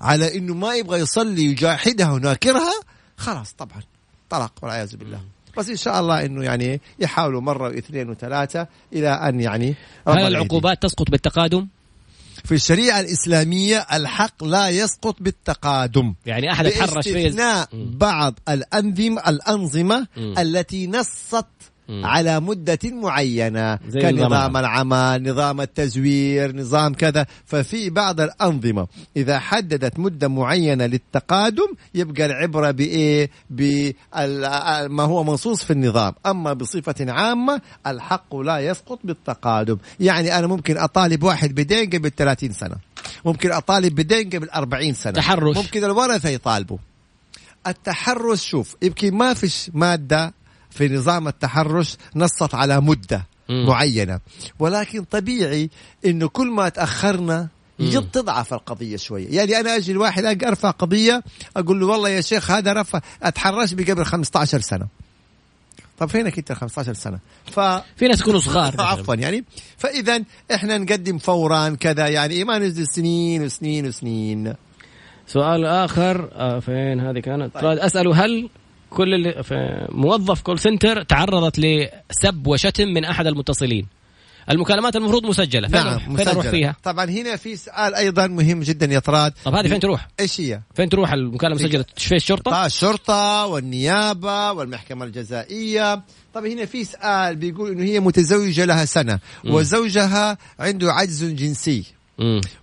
[0.00, 2.72] على إنه ما يبغى يصلي يجاحدها وناكرها
[3.16, 3.82] خلاص طبعا.
[4.30, 5.20] طلاق والعياذ بالله.
[5.56, 9.74] بس إن شاء الله إنه يعني يحاولوا مرة واثنين وثلاثة إلى أن يعني
[10.08, 10.18] هل.
[10.18, 11.66] العقوبات تسقط بالتقادم؟
[12.44, 17.68] في الشريعة الإسلامية الحق لا يسقط بالتقادم يعني أحد يتحرش فيه.
[17.72, 20.06] بعض الأنظمة الأنظمة.
[20.16, 21.46] التي نصت
[21.88, 22.06] مم.
[22.06, 27.26] على مدة معينة كنظام نظام العمل نظام التزوير نظام كذا.
[27.46, 35.72] ففي بعض الأنظمة إذا حددت مدة معينة للتقادم يبقى العبرة بإيه؟ بما هو منصوص في
[35.72, 36.12] النظام.
[36.26, 39.78] أما بصفة عامة الحق لا يسقط بالتقادم.
[40.00, 42.76] يعني أنا ممكن أطالب واحد بدين قبل 30 سنة.
[43.24, 45.12] ممكن أطالب بدين قبل 40 سنة.
[45.12, 45.56] تحرش.
[45.56, 46.78] ممكن الورثة يطالبوا.
[47.66, 50.34] التحرش شوف يمكن ما فيش مادة
[50.74, 53.66] في نظام التحرش نصت على مدة مم.
[53.66, 54.20] معينة
[54.58, 55.70] ولكن طبيعي
[56.04, 57.48] انه كل ما تأخرنا.
[57.78, 61.22] يجد تضعف القضية شوية يعني أنا أجي الواحد أرفع قضية
[61.56, 64.86] أقول له والله يا شيخ هذا رفع أتحرش بي قبل 15 سنة
[65.98, 67.60] طب فينك أنت 15 سنة ف
[67.96, 68.80] في ناس يكونوا صغار.
[68.80, 69.44] عفوا يعني
[69.78, 70.22] فإذا
[70.54, 74.54] إحنا نقدم فورا كذا يعني ما نجلس سنين وسنين وسنين
[75.26, 77.78] سؤال آخر آه فين هذه كانت طيب.
[77.78, 78.48] اساله هل
[78.94, 83.86] كل اللي في موظف كول سنتر تعرضت لسب وشتم من أحد المتصلين.
[84.50, 85.68] المكالمات المفروض مسجلة.
[85.68, 86.50] فين, نعم فين أروح مسجلة.
[86.50, 90.40] فيها؟ طبعا هنا في سؤال أيضا مهم جدا يا طراد طب هذه فين تروح؟ إيش
[90.40, 96.02] هي؟ فين تروح المكالمة مسجلة؟ في الشرطة؟ آه الشرطة والنيابة والمحكمة الجزائية.
[96.34, 99.18] طب هنا في سؤال بيقول إنه هي متزوجة لها مم.
[99.54, 101.84] وزوجها عنده عجز جنسي.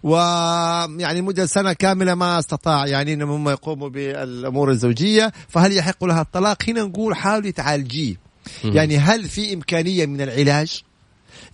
[0.04, 6.22] ويعني مدة سنة كاملة ما استطاع يعني إنهم هم يقوموا بالأمور الزوجية فهل يحق لها
[6.22, 8.16] الطلاق؟ هنا نقول حاولي تعالجيه.
[8.64, 10.82] يعني هل في إمكانية من العلاج؟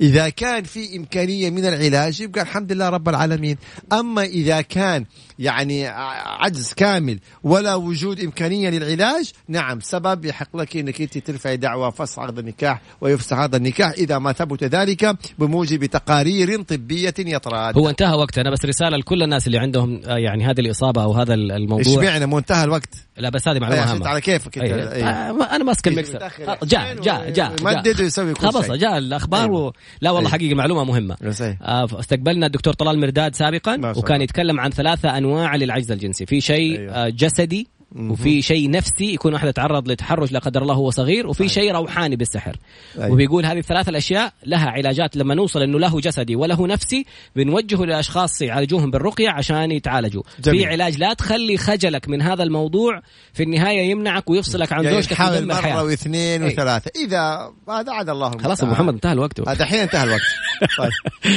[0.01, 3.57] إذا كان في إمكانية من العلاج يبقى الحمد لله رب العالمين
[3.93, 5.05] أما إذا كان
[5.39, 11.91] يعني عجز كامل ولا وجود إمكانية للعلاج نعم سبب يحق لك أنك أنت ترفعي دعوى
[11.91, 17.89] فسخ هذا النكاح ويفسخ هذا النكاح إذا ما ثبت ذلك بموجب تقارير طبية يطراد هو
[17.89, 22.03] انتهى وقتنا بس رسالة لكل الناس اللي عندهم آه، يعني هذه الإصابة أو هذا الموضوع
[22.03, 24.93] معنى منتهى الوقت لا بس هذه معلومة أي، هامة على كيفك أنت أي.
[24.93, 25.03] أي.
[25.03, 28.01] آه، ما- أنا ماسك المكسر آه، جاء جاء جاء جاء.
[28.01, 28.75] ويسوي كل خلاص شيء.
[28.75, 29.73] جاء الأخبار و...
[30.01, 30.39] لا والله أيوة.
[30.39, 34.21] حقيقة معلومة مهمة صحيح آه، استقبلنا الدكتور طلال مرداد سابقا وكان.
[34.21, 36.93] يتكلم عن ثلاثة أنواع للعجز الجنسي في شيء أيوة.
[36.93, 41.49] آه، جسدي وفي شيء نفسي يكون احد يتعرض لتحرش لا قدر الله وهو صغير وفي
[41.49, 42.55] شيء روحاني بالسحر
[42.97, 43.11] أيوة.
[43.11, 48.41] وبيقول هذه الثلاث الأشياء لها علاجات لما نوصل إنه له جسدي وله نفسي بنوجهه لاشخاص
[48.41, 50.59] يعالجوهم بالرقية عشان يتعالجوا جميل.
[50.59, 53.01] في علاج لا تخلي خجلك من هذا الموضوع
[53.33, 56.53] في النهاية يمنعك ويفصلك عن يعني زوجتك حاول ويدمر مرة حياتك واثنين أي.
[56.53, 58.63] وثلاثة إذا هذا عاد الله خلاص.
[58.63, 60.21] ابو محمد انتهى الوقت هذا الحين انتهى الوقت
[60.77, 60.91] طيب.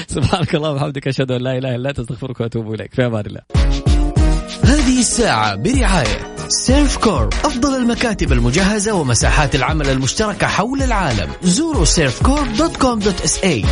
[0.08, 3.40] سبحانك اللهم وبحمدك أشهد أن لا إله إلا أنت أستغفرك وأتوب إليك في أمان الله
[4.64, 11.30] هذه الساعة برعاية Servcorp أفضل المكاتب المجهزة ومساحات العمل المشتركة حول العالم.
[11.42, 13.64] زوروا Servcorp dot com dot SA